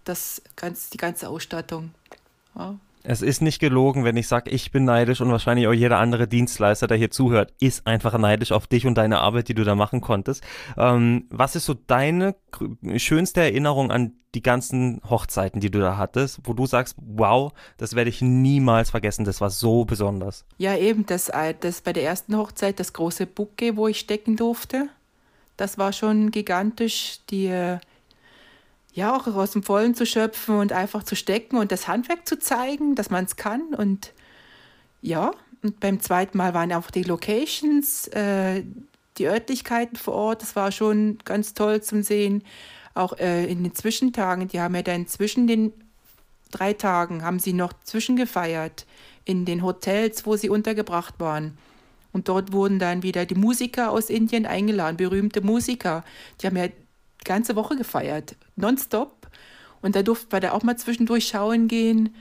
das 0.04 0.42
ganz, 0.56 0.90
die 0.90 0.96
ganze 0.96 1.28
Ausstattung. 1.28 1.92
Ja. 2.56 2.76
Es 3.08 3.22
ist 3.22 3.40
nicht 3.40 3.60
gelogen, 3.60 4.02
wenn 4.02 4.16
ich 4.16 4.26
sage, 4.26 4.50
ich 4.50 4.72
bin 4.72 4.84
neidisch 4.84 5.20
und 5.20 5.30
wahrscheinlich 5.30 5.68
auch 5.68 5.72
jeder 5.72 5.98
andere 5.98 6.26
Dienstleister, 6.26 6.88
der 6.88 6.96
hier 6.96 7.10
zuhört, 7.10 7.54
ist 7.60 7.86
einfach 7.86 8.18
neidisch 8.18 8.50
auf 8.50 8.66
dich 8.66 8.84
und 8.84 8.96
deine 8.96 9.20
Arbeit, 9.20 9.48
die 9.48 9.54
du 9.54 9.62
da 9.62 9.76
machen 9.76 10.00
konntest. 10.00 10.42
Ähm, 10.76 11.26
was 11.30 11.54
ist 11.54 11.66
so 11.66 11.74
deine 11.74 12.34
schönste 12.96 13.42
Erinnerung 13.42 13.92
an 13.92 14.14
die 14.34 14.42
ganzen 14.42 15.00
Hochzeiten, 15.08 15.60
die 15.60 15.70
du 15.70 15.78
da 15.78 15.96
hattest, 15.96 16.40
wo 16.42 16.52
du 16.52 16.66
sagst, 16.66 16.96
wow, 16.98 17.52
das 17.76 17.94
werde 17.94 18.10
ich 18.10 18.22
niemals 18.22 18.90
vergessen, 18.90 19.24
das 19.24 19.40
war 19.40 19.50
so 19.50 19.84
besonders? 19.84 20.44
Ja, 20.58 20.76
eben, 20.76 21.06
das, 21.06 21.28
äh, 21.28 21.54
das 21.58 21.82
bei 21.82 21.92
der 21.92 22.02
ersten 22.02 22.36
Hochzeit, 22.36 22.80
das 22.80 22.92
große 22.92 23.26
Bouquet, 23.26 23.76
wo 23.76 23.86
ich 23.86 24.00
stecken 24.00 24.34
durfte, 24.34 24.88
das 25.56 25.78
war 25.78 25.92
schon 25.92 26.32
gigantisch. 26.32 27.20
Die 27.30 27.46
äh, 27.46 27.78
ja 28.96 29.14
auch 29.14 29.26
aus 29.26 29.52
dem 29.52 29.62
Vollen 29.62 29.94
zu 29.94 30.06
schöpfen 30.06 30.56
und 30.56 30.72
einfach 30.72 31.02
zu 31.02 31.14
stecken 31.14 31.58
und 31.58 31.70
das 31.70 31.86
Handwerk 31.86 32.26
zu 32.26 32.38
zeigen, 32.38 32.94
dass 32.94 33.10
man 33.10 33.26
es 33.26 33.36
kann. 33.36 33.74
Und 33.74 34.12
ja, 35.02 35.32
und 35.62 35.78
beim 35.80 36.00
zweiten 36.00 36.38
Mal 36.38 36.54
waren 36.54 36.72
auch 36.72 36.90
die 36.90 37.02
Locations, 37.02 38.08
äh, 38.08 38.64
die 39.18 39.26
Örtlichkeiten 39.26 39.96
vor 39.96 40.14
Ort, 40.14 40.42
das 40.42 40.56
war 40.56 40.72
schon 40.72 41.18
ganz 41.24 41.52
toll 41.54 41.82
zum 41.82 42.02
Sehen. 42.02 42.42
Auch 42.94 43.18
äh, 43.18 43.44
in 43.44 43.62
den 43.62 43.74
Zwischentagen, 43.74 44.48
die 44.48 44.60
haben 44.60 44.74
ja 44.74 44.82
dann 44.82 45.06
zwischen 45.06 45.46
den 45.46 45.72
drei 46.50 46.72
Tagen, 46.72 47.22
haben 47.22 47.38
sie 47.38 47.52
noch 47.52 47.74
zwischengefeiert 47.84 48.86
in 49.26 49.44
den 49.44 49.62
Hotels, 49.62 50.24
wo 50.24 50.36
sie 50.36 50.48
untergebracht 50.48 51.14
waren. 51.18 51.58
Und 52.12 52.28
dort 52.28 52.52
wurden 52.52 52.78
dann 52.78 53.02
wieder 53.02 53.26
die 53.26 53.34
Musiker 53.34 53.90
aus 53.90 54.08
Indien 54.08 54.46
eingeladen, 54.46 54.96
berühmte 54.96 55.42
Musiker. 55.42 56.02
Die 56.40 56.46
haben 56.46 56.56
ja 56.56 56.68
ganze 57.26 57.56
Woche 57.56 57.76
gefeiert, 57.76 58.36
nonstop. 58.56 59.28
Und 59.82 59.94
da 59.94 60.02
durften 60.02 60.32
wir 60.32 60.40
da 60.40 60.52
auch 60.52 60.62
mal 60.62 60.76
zwischendurch 60.76 61.28
schauen 61.28 61.68
gehen. 61.68 62.14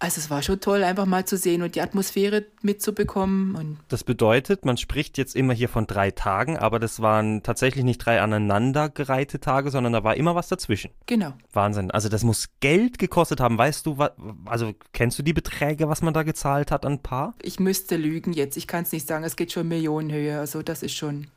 Also 0.00 0.18
es 0.18 0.28
war 0.28 0.42
schon 0.42 0.60
toll, 0.60 0.84
einfach 0.84 1.06
mal 1.06 1.24
zu 1.24 1.36
sehen 1.36 1.62
und 1.62 1.76
die 1.76 1.80
Atmosphäre 1.80 2.44
mitzubekommen. 2.62 3.54
Und 3.54 3.78
das 3.88 4.04
bedeutet, 4.04 4.64
man 4.64 4.76
spricht 4.76 5.16
jetzt 5.16 5.34
immer 5.34 5.54
hier 5.54 5.68
von 5.68 5.86
drei 5.86 6.10
Tagen, 6.10 6.58
aber 6.58 6.78
das 6.78 7.00
waren 7.00 7.42
tatsächlich 7.42 7.84
nicht 7.84 7.98
drei 7.98 8.20
aneinandergereihte 8.20 9.40
Tage, 9.40 9.70
sondern 9.70 9.94
da 9.94 10.04
war 10.04 10.16
immer 10.16 10.34
was 10.34 10.48
dazwischen. 10.48 10.90
Genau. 11.06 11.32
Wahnsinn. 11.52 11.90
Also 11.90 12.08
das 12.10 12.22
muss 12.22 12.50
Geld 12.60 12.98
gekostet 12.98 13.40
haben. 13.40 13.56
Weißt 13.56 13.86
du, 13.86 13.96
also 14.44 14.74
kennst 14.92 15.18
du 15.18 15.22
die 15.22 15.32
Beträge, 15.32 15.88
was 15.88 16.02
man 16.02 16.12
da 16.12 16.22
gezahlt 16.22 16.70
hat 16.70 16.84
an 16.84 16.98
Paar? 16.98 17.34
Ich 17.40 17.58
müsste 17.58 17.96
lügen 17.96 18.34
jetzt. 18.34 18.56
Ich 18.56 18.66
kann 18.66 18.82
es 18.82 18.92
nicht 18.92 19.06
sagen. 19.06 19.24
Es 19.24 19.36
geht 19.36 19.52
schon 19.52 19.68
Millionenhöhe. 19.68 20.38
Also 20.38 20.62
das 20.62 20.82
ist 20.82 20.94
schon. 20.94 21.28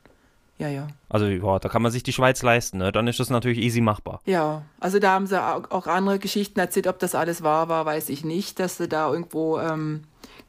Ja, 0.58 0.68
ja. 0.68 0.88
Also 1.08 1.26
ja, 1.26 1.58
da 1.58 1.68
kann 1.68 1.82
man 1.82 1.92
sich 1.92 2.02
die 2.02 2.12
Schweiz 2.12 2.42
leisten, 2.42 2.78
ne? 2.78 2.90
Dann 2.90 3.06
ist 3.06 3.20
das 3.20 3.30
natürlich 3.30 3.58
easy 3.58 3.80
machbar. 3.80 4.20
Ja, 4.26 4.62
also 4.80 4.98
da 4.98 5.12
haben 5.12 5.26
sie 5.26 5.40
auch 5.40 5.86
andere 5.86 6.18
Geschichten 6.18 6.58
erzählt, 6.58 6.88
ob 6.88 6.98
das 6.98 7.14
alles 7.14 7.42
wahr 7.42 7.68
war, 7.68 7.86
weiß 7.86 8.08
ich 8.08 8.24
nicht, 8.24 8.58
dass 8.58 8.76
sie 8.76 8.88
da 8.88 9.10
irgendwo 9.10 9.58
ähm, 9.60 10.02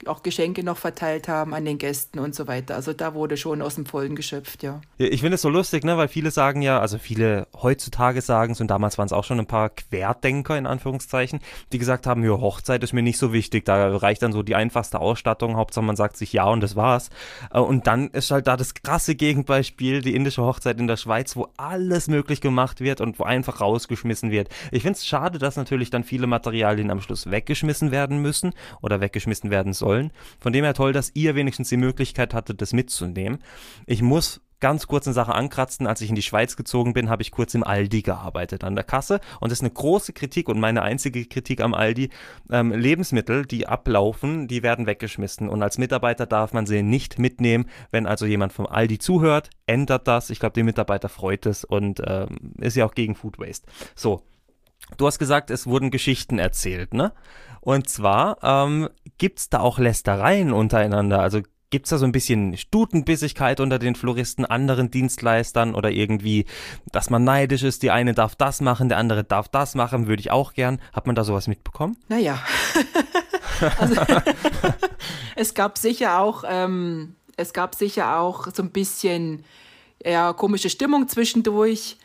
auch 0.06 0.24
Geschenke 0.24 0.64
noch 0.64 0.78
verteilt 0.78 1.28
haben 1.28 1.54
an 1.54 1.66
den 1.66 1.78
Gästen 1.78 2.20
und 2.20 2.34
so 2.34 2.48
weiter. 2.48 2.76
Also 2.76 2.94
da 2.94 3.14
wurde 3.14 3.38
schon 3.38 3.62
aus 3.62 3.76
dem 3.76 3.86
Vollen 3.86 4.16
geschöpft, 4.16 4.64
ja. 4.64 4.82
Ich 4.98 5.22
finde 5.22 5.36
es 5.36 5.42
so 5.42 5.50
lustig, 5.50 5.84
ne, 5.84 5.98
weil 5.98 6.08
viele 6.08 6.32
sagen 6.32 6.62
ja, 6.62 6.80
also 6.80 6.98
viele 6.98 7.48
heutzutage 7.62 8.22
sagen 8.22 8.54
es 8.54 8.62
und 8.62 8.68
damals 8.68 8.98
waren 8.98 9.08
es 9.08 9.14
auch 9.14 9.24
schon 9.24 9.40
ein 9.40 9.46
paar 9.46 9.70
Querdenker 9.70 10.58
in 10.58 10.66
Anführungszeichen, 10.66 11.40
die 11.72 11.80
gesagt 11.80 12.08
haben, 12.08 12.24
ja, 12.24 12.32
Hochzeit 12.32 12.84
ist 12.84 12.94
mir 12.94 13.02
nicht 13.02 13.18
so 13.18 13.34
wichtig, 13.34 13.66
da 13.66 13.96
reicht 13.98 14.22
dann 14.22 14.32
so 14.32 14.44
die 14.44 14.56
einfachste 14.56 15.00
Ausstattung, 15.00 15.58
Hauptsache 15.58 15.86
man 15.86 15.96
sagt 15.96 16.18
sich 16.18 16.32
ja 16.32 16.46
und 16.46 16.62
das 16.62 16.76
war's. 16.76 17.10
Äh, 17.54 17.60
und 17.60 17.88
dann 17.88 18.10
ist 18.10 18.32
halt 18.32 18.48
da 18.48 18.56
das 18.56 18.74
krasse 18.74 19.16
Gegenbeispiel, 19.16 20.02
die 20.02 20.16
indische 20.16 20.44
Hochzeit 20.44 20.80
in 20.80 20.88
der 20.88 20.98
Schweiz, 20.98 21.36
wo 21.36 21.50
alles 21.58 22.08
möglich 22.08 22.42
gemacht 22.42 22.80
wird 22.80 23.02
und 23.02 23.20
wo 23.20 23.24
einfach 23.24 23.62
rausgeschmissen 23.62 24.32
wird. 24.32 24.50
Ich 24.72 24.84
finde 24.84 24.98
es 24.98 25.06
schade, 25.06 25.40
dass 25.40 25.58
natürlich 25.58 25.90
dann 25.90 26.04
viele 26.04 26.28
Materialien 26.28 26.90
am 26.92 27.02
Schluss 27.02 27.30
weggeschmissen 27.30 27.92
werden 27.92 28.22
müssen 28.22 28.54
oder 28.82 29.02
weggeschmissen 29.02 29.50
werden 29.50 29.74
sollen 29.74 29.89
sollen. 29.90 30.12
Von 30.40 30.54
dem 30.54 30.64
her 30.64 30.74
toll, 30.74 30.94
dass 30.94 31.12
ihr 31.16 31.36
wenigstens 31.36 31.70
die 31.70 31.78
Möglichkeit 31.78 32.34
hattet, 32.34 32.62
das 32.62 32.74
mitzunehmen. 32.74 33.40
Ich 33.88 34.02
muss 34.02 34.42
ganz 34.60 34.88
kurz 34.88 35.08
eine 35.08 35.14
Sache 35.14 35.34
ankratzen. 35.34 35.88
Als 35.88 36.02
ich 36.02 36.10
in 36.10 36.16
die 36.16 36.22
Schweiz 36.22 36.56
gezogen 36.56 36.94
bin, 36.94 37.10
habe 37.10 37.24
ich 37.24 37.32
kurz 37.32 37.56
im 37.56 37.64
Aldi 37.64 38.04
gearbeitet 38.04 38.64
an 38.64 38.76
der 38.76 38.84
Kasse. 38.84 39.20
Und 39.40 39.52
das 39.52 39.60
ist 39.60 39.64
eine 39.64 39.72
große 39.72 40.14
Kritik 40.14 40.48
und 40.48 40.60
meine 40.60 40.84
einzige 40.84 41.26
Kritik 41.26 41.62
am 41.62 41.74
Aldi. 41.74 42.10
Ähm, 42.52 42.72
Lebensmittel, 42.72 43.46
die 43.46 43.68
ablaufen, 43.68 44.48
die 44.48 44.62
werden 44.62 44.86
weggeschmissen. 44.86 45.50
Und 45.50 45.64
als 45.64 45.78
Mitarbeiter 45.78 46.28
darf 46.28 46.54
man 46.54 46.68
sie 46.68 46.84
nicht 46.84 47.18
mitnehmen. 47.18 47.66
Wenn 47.90 48.06
also 48.06 48.26
jemand 48.26 48.54
vom 48.54 48.68
Aldi 48.68 49.00
zuhört, 49.00 49.50
ändert 49.66 50.08
das. 50.08 50.30
Ich 50.30 50.40
glaube, 50.40 50.54
den 50.54 50.66
Mitarbeiter 50.66 51.10
freut 51.10 51.46
es 51.46 51.64
und 51.64 52.02
ähm, 52.06 52.54
ist 52.60 52.76
ja 52.76 52.86
auch 52.86 52.94
gegen 52.94 53.16
Food 53.16 53.40
Waste. 53.40 53.66
So. 53.96 54.22
Du 54.98 55.08
hast 55.08 55.20
gesagt, 55.20 55.50
es 55.50 55.68
wurden 55.68 55.92
Geschichten 55.92 56.40
erzählt, 56.40 56.94
ne? 56.94 57.14
Und 57.62 57.90
zwar 57.90 58.38
ähm, 58.42 58.90
gibt 59.18 59.40
es 59.40 59.50
da 59.50 59.60
auch 59.60 59.80
Lästereien 59.80 60.54
untereinander. 60.54 61.20
Also 61.22 61.42
gibt 61.70 61.86
es 61.86 61.92
da 61.92 61.98
so 61.98 62.06
ein 62.06 62.12
bisschen 62.12 62.58
Stutenbissigkeit 62.58 63.60
unter 63.60 63.78
den 63.78 63.96
Floristen, 63.96 64.46
anderen 64.46 64.90
Dienstleistern 64.90 65.76
oder 65.76 65.92
irgendwie, 65.92 66.46
dass 66.92 67.10
man 67.10 67.24
neidisch 67.24 67.64
ist, 67.64 67.84
die 67.84 67.92
eine 67.92 68.14
darf 68.14 68.36
das 68.36 68.62
machen, 68.62 68.90
der 68.90 68.98
andere 68.98 69.24
darf 69.24 69.50
das 69.50 69.76
machen, 69.76 70.08
würde 70.08 70.22
ich 70.22 70.32
auch 70.32 70.54
gern. 70.54 70.82
Hat 70.94 71.06
man 71.06 71.16
da 71.16 71.24
sowas 71.24 71.48
mitbekommen? 71.48 71.98
Naja. 72.08 72.40
also, 73.78 74.02
es 75.36 75.54
gab 75.54 75.78
sicher 75.78 76.20
auch 76.20 76.44
ähm, 76.48 77.16
es 77.40 77.54
gab 77.54 77.74
sicher 77.74 78.20
auch 78.20 78.48
so 78.54 78.62
ein 78.62 78.72
bisschen 78.72 79.46
ja, 80.04 80.34
komische 80.34 80.70
Stimmung 80.70 81.08
zwischendurch. 81.08 81.98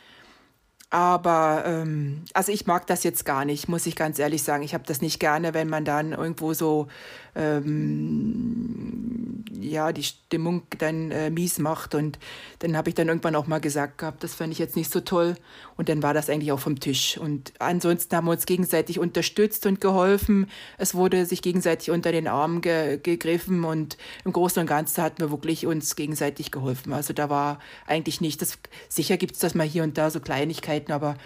Aber 0.95 1.65
ähm, 1.67 2.23
also 2.35 2.53
ich 2.53 2.69
mag 2.69 2.87
das 2.87 3.03
jetzt 3.03 3.25
gar 3.25 3.45
nicht, 3.45 3.69
muss 3.69 3.85
ich 3.85 3.97
ganz 3.97 4.21
ehrlich 4.21 4.45
sagen. 4.45 4.63
Ich 4.63 4.75
habe 4.75 4.85
das 4.87 5.01
nicht 5.01 5.19
gerne, 5.19 5.53
wenn 5.53 5.69
man 5.69 5.85
dann 5.85 6.13
irgendwo 6.13 6.55
so 6.55 6.87
ähm, 7.35 9.15
ja 9.61 9.93
die 9.93 10.03
Stimmung 10.03 10.63
dann 10.79 11.11
äh, 11.11 11.31
mies 11.31 11.59
macht. 11.59 11.95
Und 11.95 12.19
dann 12.61 12.77
habe 12.77 12.89
ich 12.89 12.95
dann 12.95 13.09
irgendwann 13.09 13.35
auch 13.35 13.47
mal 13.47 13.61
gesagt 13.61 13.99
gehabt, 13.99 14.23
das 14.23 14.35
fand 14.35 14.53
ich 14.53 14.59
jetzt 14.59 14.77
nicht 14.77 14.91
so 14.91 15.01
toll. 15.01 15.37
Und 15.77 15.89
dann 15.89 16.03
war 16.03 16.15
das 16.15 16.31
eigentlich 16.31 16.53
auch 16.53 16.61
vom 16.61 16.79
Tisch. 16.79 17.19
Und 17.19 17.53
ansonsten 17.59 18.15
haben 18.17 18.27
wir 18.27 18.33
uns 18.33 18.47
gegenseitig 18.47 18.99
unterstützt 18.99 19.67
und 19.67 19.81
geholfen. 19.81 20.49
Es 20.79 20.95
wurde 20.95 21.27
sich 21.27 21.43
gegenseitig 21.43 21.91
unter 21.91 22.13
den 22.13 22.29
Arm 22.29 22.61
ge 22.61 22.99
gegriffen 23.03 23.65
und 23.65 23.97
im 24.25 24.33
Großen 24.33 24.61
und 24.61 24.67
Ganzen 24.67 25.03
hatten 25.03 25.21
wir 25.21 25.31
wirklich 25.31 25.67
uns 25.67 25.97
gegenseitig 25.97 26.51
geholfen. 26.51 26.93
Also 26.93 27.13
da 27.13 27.31
war 27.31 27.59
eigentlich 27.87 28.21
nicht, 28.21 28.43
das, 28.43 28.59
sicher 28.89 29.17
gibt 29.17 29.35
es 29.35 29.41
das 29.41 29.55
mal 29.55 29.67
hier 29.67 29.83
und 29.83 29.99
da 29.99 30.11
so 30.11 30.21
Kleinigkeiten, 30.21 30.93
aber 30.93 31.17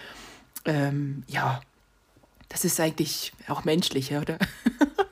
ähm, 0.65 1.23
ja, 1.27 1.61
das 2.49 2.65
ist 2.65 2.79
eigentlich 2.79 3.33
auch 3.47 3.63
menschlich, 3.63 4.11
oder? 4.13 4.39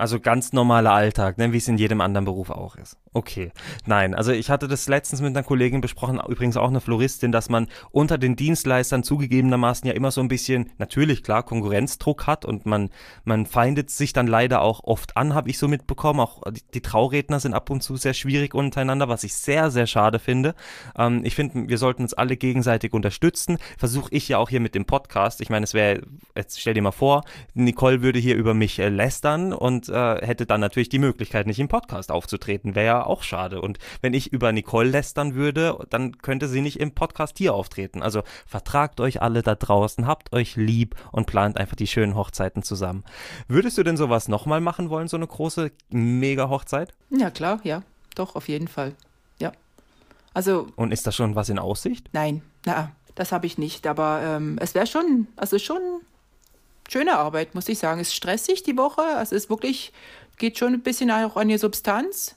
Also 0.00 0.18
ganz 0.18 0.54
normaler 0.54 0.92
Alltag, 0.92 1.36
ne, 1.36 1.52
wie 1.52 1.58
es 1.58 1.68
in 1.68 1.76
jedem 1.76 2.00
anderen 2.00 2.24
Beruf 2.24 2.48
auch 2.48 2.74
ist. 2.76 2.96
Okay. 3.12 3.50
Nein, 3.86 4.14
also 4.14 4.30
ich 4.30 4.50
hatte 4.50 4.68
das 4.68 4.86
letztens 4.86 5.20
mit 5.20 5.36
einer 5.36 5.42
Kollegin 5.42 5.80
besprochen, 5.80 6.20
übrigens 6.28 6.56
auch 6.56 6.68
eine 6.68 6.80
Floristin, 6.80 7.32
dass 7.32 7.48
man 7.48 7.66
unter 7.90 8.18
den 8.18 8.36
Dienstleistern 8.36 9.02
zugegebenermaßen 9.02 9.84
ja 9.88 9.94
immer 9.94 10.12
so 10.12 10.20
ein 10.20 10.28
bisschen, 10.28 10.70
natürlich 10.78 11.24
klar, 11.24 11.42
Konkurrenzdruck 11.42 12.28
hat 12.28 12.44
und 12.44 12.66
man, 12.66 12.88
man 13.24 13.46
feindet 13.46 13.90
sich 13.90 14.12
dann 14.12 14.28
leider 14.28 14.62
auch 14.62 14.84
oft 14.84 15.16
an, 15.16 15.34
habe 15.34 15.50
ich 15.50 15.58
so 15.58 15.66
mitbekommen. 15.66 16.20
Auch 16.20 16.40
die, 16.52 16.62
die, 16.72 16.82
Trauredner 16.82 17.40
sind 17.40 17.52
ab 17.52 17.68
und 17.70 17.82
zu 17.82 17.96
sehr 17.96 18.14
schwierig 18.14 18.54
untereinander, 18.54 19.08
was 19.08 19.24
ich 19.24 19.34
sehr, 19.34 19.72
sehr 19.72 19.88
schade 19.88 20.20
finde. 20.20 20.54
Ähm, 20.96 21.22
ich 21.24 21.34
finde, 21.34 21.68
wir 21.68 21.78
sollten 21.78 22.02
uns 22.02 22.14
alle 22.14 22.36
gegenseitig 22.36 22.92
unterstützen. 22.92 23.58
Versuche 23.76 24.14
ich 24.14 24.28
ja 24.28 24.38
auch 24.38 24.50
hier 24.50 24.60
mit 24.60 24.76
dem 24.76 24.84
Podcast. 24.84 25.40
Ich 25.40 25.50
meine, 25.50 25.64
es 25.64 25.74
wäre, 25.74 26.02
jetzt 26.36 26.60
stell 26.60 26.74
dir 26.74 26.82
mal 26.82 26.92
vor, 26.92 27.24
Nicole 27.54 28.02
würde 28.02 28.20
hier 28.20 28.36
über 28.36 28.54
mich 28.54 28.78
äh, 28.78 28.88
lästern 28.88 29.52
und 29.52 29.88
äh, 29.88 30.24
hätte 30.24 30.46
dann 30.46 30.60
natürlich 30.60 30.90
die 30.90 31.00
Möglichkeit, 31.00 31.48
nicht 31.48 31.58
im 31.58 31.66
Podcast 31.66 32.12
aufzutreten. 32.12 32.76
Wäre 32.76 32.86
ja 32.86 32.99
auch 33.06 33.22
schade. 33.22 33.60
Und 33.60 33.78
wenn 34.00 34.14
ich 34.14 34.32
über 34.32 34.52
Nicole 34.52 34.88
lästern 34.88 35.34
würde, 35.34 35.78
dann 35.90 36.18
könnte 36.18 36.48
sie 36.48 36.60
nicht 36.60 36.80
im 36.80 36.92
Podcast 36.92 37.38
hier 37.38 37.54
auftreten. 37.54 38.02
Also 38.02 38.22
vertragt 38.46 39.00
euch 39.00 39.22
alle 39.22 39.42
da 39.42 39.54
draußen, 39.54 40.06
habt 40.06 40.32
euch 40.32 40.56
lieb 40.56 40.94
und 41.12 41.26
plant 41.26 41.56
einfach 41.56 41.76
die 41.76 41.86
schönen 41.86 42.14
Hochzeiten 42.14 42.62
zusammen. 42.62 43.04
Würdest 43.48 43.78
du 43.78 43.82
denn 43.82 43.96
sowas 43.96 44.28
nochmal 44.28 44.60
machen 44.60 44.90
wollen, 44.90 45.08
so 45.08 45.16
eine 45.16 45.26
große 45.26 45.72
Mega-Hochzeit? 45.90 46.94
Ja, 47.10 47.30
klar, 47.30 47.60
ja. 47.64 47.82
Doch, 48.14 48.34
auf 48.36 48.48
jeden 48.48 48.68
Fall. 48.68 48.94
Ja. 49.38 49.52
Also. 50.34 50.68
Und 50.76 50.92
ist 50.92 51.06
da 51.06 51.12
schon 51.12 51.34
was 51.34 51.48
in 51.48 51.58
Aussicht? 51.58 52.08
Nein, 52.12 52.42
na, 52.64 52.92
das 53.14 53.32
habe 53.32 53.46
ich 53.46 53.58
nicht. 53.58 53.86
Aber 53.86 54.20
ähm, 54.22 54.58
es 54.60 54.74
wäre 54.74 54.86
schon, 54.86 55.28
also 55.36 55.58
schon 55.58 55.80
schöne 56.88 57.16
Arbeit, 57.16 57.54
muss 57.54 57.68
ich 57.68 57.78
sagen. 57.78 58.00
Es 58.00 58.08
ist 58.08 58.14
stressig 58.14 58.62
die 58.62 58.76
Woche. 58.76 59.02
Also 59.02 59.36
es 59.36 59.44
ist 59.44 59.50
wirklich, 59.50 59.92
geht 60.38 60.58
schon 60.58 60.74
ein 60.74 60.82
bisschen 60.82 61.10
auch 61.10 61.36
an 61.36 61.48
die 61.48 61.58
Substanz 61.58 62.36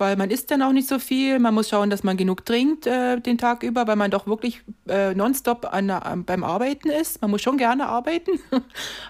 weil 0.00 0.16
man 0.16 0.30
isst 0.30 0.50
dann 0.50 0.62
auch 0.62 0.72
nicht 0.72 0.88
so 0.88 0.98
viel. 0.98 1.38
Man 1.38 1.52
muss 1.52 1.68
schauen, 1.68 1.90
dass 1.90 2.02
man 2.02 2.16
genug 2.16 2.46
trinkt 2.46 2.86
äh, 2.86 3.20
den 3.20 3.36
Tag 3.36 3.62
über, 3.62 3.86
weil 3.86 3.96
man 3.96 4.10
doch 4.10 4.26
wirklich 4.26 4.62
äh, 4.88 5.14
nonstop 5.14 5.68
an, 5.70 5.90
an, 5.90 6.24
beim 6.24 6.42
Arbeiten 6.42 6.88
ist. 6.88 7.20
Man 7.20 7.30
muss 7.30 7.42
schon 7.42 7.58
gerne 7.58 7.86
arbeiten. 7.86 8.40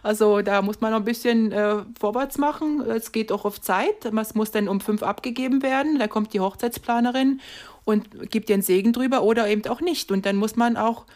also 0.03 0.42
da 0.42 0.62
muss 0.62 0.81
man 0.81 0.90
noch 0.90 0.98
ein 0.98 1.05
bisschen 1.05 1.53
äh, 1.53 1.76
vorwärts 1.98 2.38
machen. 2.38 2.81
Es 2.81 3.12
geht 3.12 3.31
auch 3.31 3.44
auf 3.44 3.61
Zeit. 3.61 4.05
Es 4.05 4.35
muss 4.35 4.50
dann 4.50 4.68
um 4.68 4.81
fünf 4.81 5.05
abgegeben 5.05 5.62
werden. 5.62 6.00
Da 6.00 6.09
kommt 6.09 6.35
die 6.35 6.40
Hochzeitsplanerin 6.40 7.40
und 7.85 8.29
gibt 8.29 8.48
den 8.48 8.61
Segen 8.61 8.92
drüber 8.92 9.22
oder 9.22 9.46
eben 9.48 9.64
auch 9.66 9.81
nicht. 9.81 10.11
Und 10.11 10.26
dann 10.26 10.35
muss 10.35 10.57
man 10.57 10.76
auch 10.76 11.07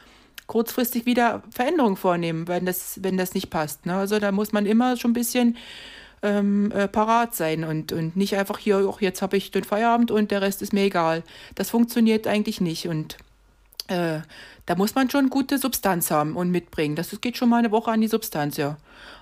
kurzfristig 0.47 1.05
wieder 1.05 1.43
Veränderungen 1.51 1.97
vornehmen, 1.97 2.47
wenn 2.47 2.65
das, 2.65 3.03
wenn 3.03 3.17
das 3.17 3.35
nicht 3.35 3.51
passt. 3.51 3.87
Ne? 3.87 3.95
Also 3.95 4.21
da 4.21 4.31
muss 4.31 4.53
man 4.53 4.67
immer 4.67 4.97
schon 4.97 5.11
ein 5.11 5.15
bisschen 5.15 5.57
ähm, 6.25 6.73
äh, 6.73 6.89
parat 6.89 7.35
sein 7.35 7.65
und, 7.65 7.93
und 7.93 8.17
nicht 8.17 8.37
einfach 8.37 8.59
hier, 8.59 8.89
auch 8.89 9.01
jetzt 9.01 9.21
habe 9.21 9.37
ich 9.37 9.51
den 9.51 9.63
Feierabend 9.63 10.11
und 10.11 10.31
der 10.31 10.41
Rest 10.41 10.63
ist 10.63 10.73
mir 10.73 10.85
egal. 10.85 11.23
Das 11.55 11.71
funktioniert 11.71 12.27
eigentlich 12.27 12.61
nicht 12.63 12.89
und 12.89 13.19
äh, 13.89 14.21
da 14.65 14.75
muss 14.75 14.95
man 14.95 15.11
schon 15.11 15.29
gute 15.29 15.59
Substanz 15.59 16.11
haben 16.11 16.35
und 16.35 16.51
mitbringen. 16.51 16.97
Das 16.97 17.21
geht 17.21 17.37
schon 17.37 17.51
mal 17.51 17.59
eine 17.59 17.71
Woche 17.71 17.91
an 17.91 18.01
die 18.01 18.09
Substanz, 18.09 18.57
ja. 18.57 18.79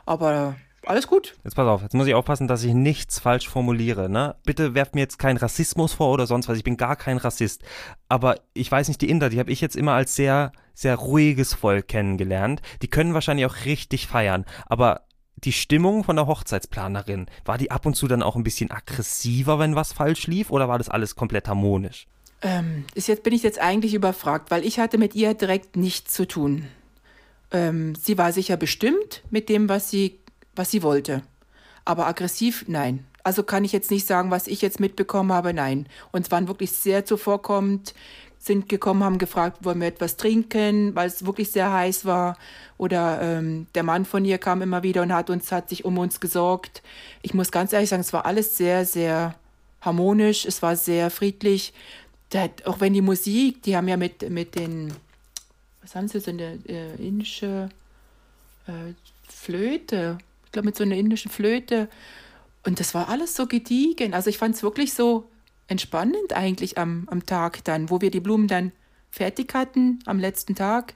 Aber 0.07 0.55
alles 0.87 1.09
gut. 1.09 1.37
Jetzt 1.43 1.57
pass 1.57 1.67
auf, 1.67 1.83
jetzt 1.83 1.95
muss 1.95 2.07
ich 2.07 2.15
aufpassen, 2.15 2.47
dass 2.47 2.63
ich 2.63 2.73
nichts 2.73 3.19
falsch 3.19 3.49
formuliere. 3.49 4.09
Ne? 4.09 4.37
Bitte 4.45 4.75
werft 4.75 4.95
mir 4.95 5.01
jetzt 5.01 5.19
keinen 5.19 5.37
Rassismus 5.37 5.93
vor 5.95 6.11
oder 6.13 6.29
sonst 6.29 6.49
was. 6.49 6.57
Ich 6.57 6.65
bin 6.65 6.77
gar 6.77 6.95
kein 6.95 7.19
Rassist. 7.19 7.63
Aber 8.09 8.37
ich 8.55 8.71
weiß 8.71 8.87
nicht, 8.87 9.01
die 9.01 9.11
Inder, 9.11 9.29
die 9.29 9.41
habe 9.41 9.51
ich 9.51 9.61
jetzt 9.61 9.77
immer 9.77 9.93
als 9.93 10.15
sehr, 10.15 10.53
sehr 10.75 10.97
ruhiges 10.97 11.55
Volk 11.55 11.89
kennengelernt. 11.89 12.63
Die 12.83 12.89
können 12.89 13.15
wahrscheinlich 13.15 13.47
auch 13.47 13.65
richtig 13.65 14.07
feiern. 14.07 14.45
Aber 14.67 15.03
die 15.45 15.53
Stimmung 15.53 16.05
von 16.05 16.17
der 16.17 16.27
Hochzeitsplanerin, 16.27 17.27
war 17.45 17.59
die 17.59 17.71
ab 17.71 17.87
und 17.87 17.95
zu 17.95 18.07
dann 18.09 18.23
auch 18.23 18.37
ein 18.37 18.45
bisschen 18.45 18.71
aggressiver, 18.71 19.59
wenn 19.59 19.75
was 19.75 19.93
falsch 19.93 20.27
lief, 20.27 20.51
oder 20.51 20.69
war 20.69 20.79
das 20.79 20.89
alles 20.89 21.17
komplett 21.17 21.49
harmonisch? 21.49 22.07
Ähm, 22.43 22.85
ist 22.95 23.09
jetzt 23.09 23.23
bin 23.23 23.33
ich 23.33 23.43
jetzt 23.43 23.61
eigentlich 23.61 23.95
überfragt, 23.95 24.51
weil 24.51 24.65
ich 24.65 24.79
hatte 24.79 24.99
mit 24.99 25.15
ihr 25.15 25.35
direkt 25.35 25.77
nichts 25.77 26.13
zu 26.13 26.27
tun. 26.27 26.67
Ähm, 27.53 27.95
sie 27.95 28.19
war 28.19 28.33
sicher 28.33 28.57
bestimmt 28.57 29.23
mit 29.31 29.49
dem, 29.49 29.69
was 29.69 29.91
sie, 29.91 30.19
was 30.55 30.71
sie 30.71 30.83
wollte. 30.83 31.23
Aber 31.85 32.07
aggressiv, 32.07 32.65
nein. 32.69 33.07
Also 33.25 33.45
kann 33.45 33.65
ich 33.65 33.73
jetzt 33.73 33.91
nicht 33.91 34.07
sagen, 34.07 34.33
was 34.33 34.49
ich 34.49 34.63
jetzt 34.63 34.81
mitbekommen 34.81 35.33
habe, 35.33 35.55
nein. 35.55 35.87
Und 36.11 36.23
es 36.23 36.31
waren 36.33 36.49
wirklich 36.49 36.73
sehr 36.73 37.05
zuvorkommend 37.05 37.95
sind 38.43 38.69
gekommen, 38.69 39.05
haben 39.05 39.19
gefragt, 39.19 39.59
wollen 39.65 39.81
wir 39.81 39.87
etwas 39.87 40.17
trinken, 40.17 40.97
weil 40.97 41.07
es 41.07 41.25
wirklich 41.25 41.53
sehr 41.53 41.73
heiß 41.73 42.05
war. 42.05 42.37
Oder 42.77 43.21
ähm, 43.23 43.69
der 43.77 43.85
Mann 43.85 44.05
von 44.05 44.25
ihr 44.25 44.39
kam 44.39 44.63
immer 44.63 44.83
wieder 44.83 45.03
und 45.03 45.13
hat 45.13 45.31
uns, 45.31 45.53
hat 45.53 45.69
sich 45.69 45.85
um 45.85 45.97
uns 45.97 46.19
gesorgt. 46.19 46.83
Ich 47.23 47.35
muss 47.35 47.53
ganz 47.53 47.73
ehrlich 47.73 47.91
sagen, 47.91 48.01
es 48.01 48.13
war 48.13 48.27
alles 48.27 48.57
sehr, 48.57 48.85
sehr 48.85 49.37
harmonisch, 49.81 50.45
es 50.45 50.61
war 50.61 50.75
sehr 50.75 51.11
friedlich. 51.11 51.73
Der, 52.33 52.51
auch 52.65 52.81
wenn 52.81 52.95
die 52.95 53.01
Musik, 53.01 53.63
die 53.63 53.77
haben 53.77 53.87
ja 53.87 53.97
mit, 53.97 54.29
mit 54.29 54.57
den, 54.57 54.93
was 55.81 55.95
haben 55.95 56.09
sie, 56.09 56.19
so 56.19 56.33
eine 56.33 56.59
äh, 56.67 56.97
indische 56.97 57.69
äh, 58.67 58.95
Flöte, 59.29 60.19
ich 60.47 60.53
glaube 60.53 60.67
mit 60.67 60.77
so 60.77 60.83
einer 60.83 60.97
indischen 60.97 61.31
Flöte. 61.31 61.89
Und 62.65 62.81
das 62.81 62.93
war 62.93 63.09
alles 63.09 63.37
so 63.37 63.47
gediegen. 63.47 64.15
Also 64.15 64.31
ich 64.31 64.39
fand 64.39 64.57
es 64.57 64.65
wirklich 64.65 64.95
so 64.95 65.29
entspannend 65.73 66.33
eigentlich 66.35 66.79
am, 66.79 67.09
am 67.11 67.27
Tag 67.27 67.65
dann, 67.65 67.91
wo 67.91 68.01
wir 68.01 68.11
die 68.11 68.21
Blumen 68.21 68.47
dann 68.47 68.73
fertig 69.11 69.53
hatten 69.55 69.99
am 70.07 70.19
letzten 70.19 70.55
Tag. 70.55 70.95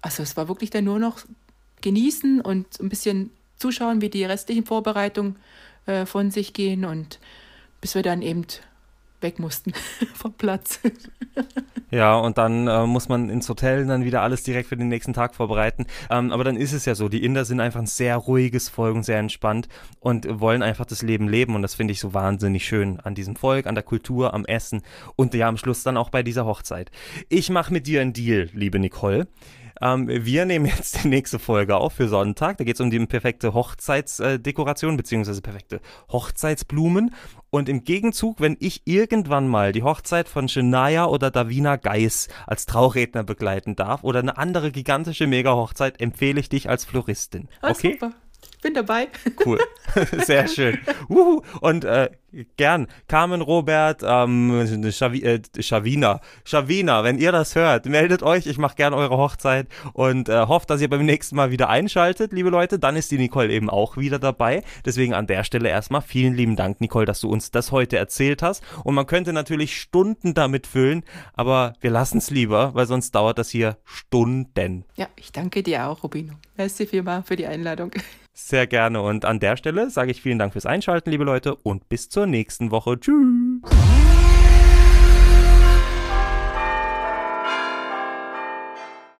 Also 0.00 0.22
es 0.22 0.36
war 0.36 0.48
wirklich 0.48 0.70
dann 0.70 0.84
nur 0.84 0.98
noch 0.98 1.20
genießen 1.82 2.40
und 2.40 2.80
ein 2.80 2.88
bisschen 2.88 3.30
zuschauen, 3.56 4.00
wie 4.00 4.08
die 4.08 4.24
restlichen 4.24 4.64
Vorbereitungen 4.64 5.36
äh, 5.86 6.06
von 6.06 6.30
sich 6.30 6.52
gehen 6.52 6.84
und 6.84 7.20
bis 7.80 7.94
wir 7.94 8.02
dann 8.02 8.22
eben 8.22 8.46
weg 9.22 9.38
mussten 9.38 9.72
vom 10.14 10.32
Platz. 10.32 10.80
Ja, 11.90 12.16
und 12.16 12.38
dann 12.38 12.68
äh, 12.68 12.86
muss 12.86 13.08
man 13.08 13.28
ins 13.30 13.48
Hotel 13.48 13.84
dann 13.86 14.04
wieder 14.04 14.22
alles 14.22 14.44
direkt 14.44 14.68
für 14.68 14.76
den 14.76 14.88
nächsten 14.88 15.12
Tag 15.12 15.34
vorbereiten. 15.34 15.86
Ähm, 16.08 16.30
aber 16.30 16.44
dann 16.44 16.56
ist 16.56 16.72
es 16.72 16.84
ja 16.84 16.94
so, 16.94 17.08
die 17.08 17.24
Inder 17.24 17.44
sind 17.44 17.60
einfach 17.60 17.80
ein 17.80 17.86
sehr 17.86 18.16
ruhiges 18.16 18.68
Volk 18.68 18.94
und 18.94 19.02
sehr 19.02 19.18
entspannt 19.18 19.68
und 19.98 20.40
wollen 20.40 20.62
einfach 20.62 20.86
das 20.86 21.02
Leben 21.02 21.28
leben. 21.28 21.56
Und 21.56 21.62
das 21.62 21.74
finde 21.74 21.92
ich 21.92 22.00
so 22.00 22.14
wahnsinnig 22.14 22.64
schön 22.64 23.00
an 23.00 23.14
diesem 23.14 23.34
Volk, 23.34 23.66
an 23.66 23.74
der 23.74 23.82
Kultur, 23.82 24.34
am 24.34 24.44
Essen 24.44 24.82
und 25.16 25.34
ja 25.34 25.48
am 25.48 25.56
Schluss 25.56 25.82
dann 25.82 25.96
auch 25.96 26.10
bei 26.10 26.22
dieser 26.22 26.46
Hochzeit. 26.46 26.92
Ich 27.28 27.50
mache 27.50 27.72
mit 27.72 27.88
dir 27.88 28.02
einen 28.02 28.12
Deal, 28.12 28.48
liebe 28.52 28.78
Nicole. 28.78 29.26
Ähm, 29.80 30.08
wir 30.08 30.44
nehmen 30.44 30.66
jetzt 30.66 31.02
die 31.02 31.08
nächste 31.08 31.38
Folge 31.38 31.76
auf 31.76 31.94
für 31.94 32.08
Sonntag. 32.08 32.58
Da 32.58 32.64
geht 32.64 32.74
es 32.74 32.80
um 32.80 32.90
die 32.90 33.04
perfekte 33.06 33.54
Hochzeitsdekoration 33.54 34.96
beziehungsweise 34.96 35.40
perfekte 35.40 35.80
Hochzeitsblumen. 36.10 37.14
Und 37.50 37.68
im 37.68 37.82
Gegenzug, 37.84 38.40
wenn 38.40 38.56
ich 38.60 38.82
irgendwann 38.84 39.48
mal 39.48 39.72
die 39.72 39.82
Hochzeit 39.82 40.28
von 40.28 40.48
Shania 40.48 41.06
oder 41.06 41.30
Davina 41.30 41.76
Geis 41.76 42.28
als 42.46 42.66
Trauredner 42.66 43.24
begleiten 43.24 43.74
darf 43.74 44.04
oder 44.04 44.20
eine 44.20 44.38
andere 44.38 44.70
gigantische 44.70 45.26
Mega-Hochzeit, 45.26 46.00
empfehle 46.00 46.40
ich 46.40 46.48
dich 46.48 46.68
als 46.68 46.84
Floristin. 46.84 47.48
Ah, 47.60 47.70
okay? 47.70 47.92
super. 47.92 48.12
Bin 48.62 48.74
dabei. 48.74 49.08
Cool. 49.44 49.58
Sehr 50.24 50.48
schön. 50.48 50.78
Uhu. 51.08 51.42
Und 51.60 51.84
äh, 51.84 52.10
Gern. 52.56 52.86
Carmen 53.08 53.40
Robert, 53.40 54.02
ähm, 54.04 54.90
Schavi, 54.92 55.22
äh, 55.22 55.40
Schavina. 55.58 56.20
Schavina, 56.44 57.02
wenn 57.02 57.18
ihr 57.18 57.32
das 57.32 57.56
hört, 57.56 57.86
meldet 57.86 58.22
euch. 58.22 58.46
Ich 58.46 58.58
mache 58.58 58.76
gern 58.76 58.94
eure 58.94 59.16
Hochzeit 59.16 59.66
und 59.94 60.28
äh, 60.28 60.46
hofft, 60.46 60.70
dass 60.70 60.80
ihr 60.80 60.88
beim 60.88 61.04
nächsten 61.04 61.34
Mal 61.34 61.50
wieder 61.50 61.68
einschaltet, 61.68 62.32
liebe 62.32 62.50
Leute. 62.50 62.78
Dann 62.78 62.94
ist 62.96 63.10
die 63.10 63.18
Nicole 63.18 63.50
eben 63.50 63.68
auch 63.68 63.96
wieder 63.96 64.18
dabei. 64.18 64.62
Deswegen 64.84 65.12
an 65.12 65.26
der 65.26 65.42
Stelle 65.42 65.68
erstmal 65.68 66.02
vielen 66.02 66.34
lieben 66.34 66.54
Dank, 66.54 66.80
Nicole, 66.80 67.06
dass 67.06 67.20
du 67.20 67.28
uns 67.28 67.50
das 67.50 67.72
heute 67.72 67.96
erzählt 67.96 68.42
hast. 68.42 68.62
Und 68.84 68.94
man 68.94 69.06
könnte 69.06 69.32
natürlich 69.32 69.80
Stunden 69.80 70.34
damit 70.34 70.66
füllen, 70.66 71.02
aber 71.34 71.72
wir 71.80 71.90
lassen 71.90 72.18
es 72.18 72.30
lieber, 72.30 72.74
weil 72.74 72.86
sonst 72.86 73.12
dauert 73.14 73.38
das 73.38 73.50
hier 73.50 73.76
Stunden. 73.84 74.84
Ja, 74.94 75.08
ich 75.16 75.32
danke 75.32 75.62
dir 75.62 75.88
auch, 75.88 76.04
Rubino. 76.04 76.34
Merci 76.56 76.86
vielmal 76.86 77.24
für 77.24 77.36
die 77.36 77.46
Einladung. 77.46 77.90
Sehr 78.32 78.66
gerne. 78.66 79.02
Und 79.02 79.24
an 79.24 79.40
der 79.40 79.56
Stelle 79.56 79.90
sage 79.90 80.10
ich 80.10 80.22
vielen 80.22 80.38
Dank 80.38 80.52
fürs 80.52 80.66
Einschalten, 80.66 81.10
liebe 81.10 81.24
Leute, 81.24 81.54
und 81.56 81.88
bis 81.88 82.08
zur 82.08 82.26
nächsten 82.26 82.70
Woche. 82.70 82.98
Tschüss. 82.98 83.60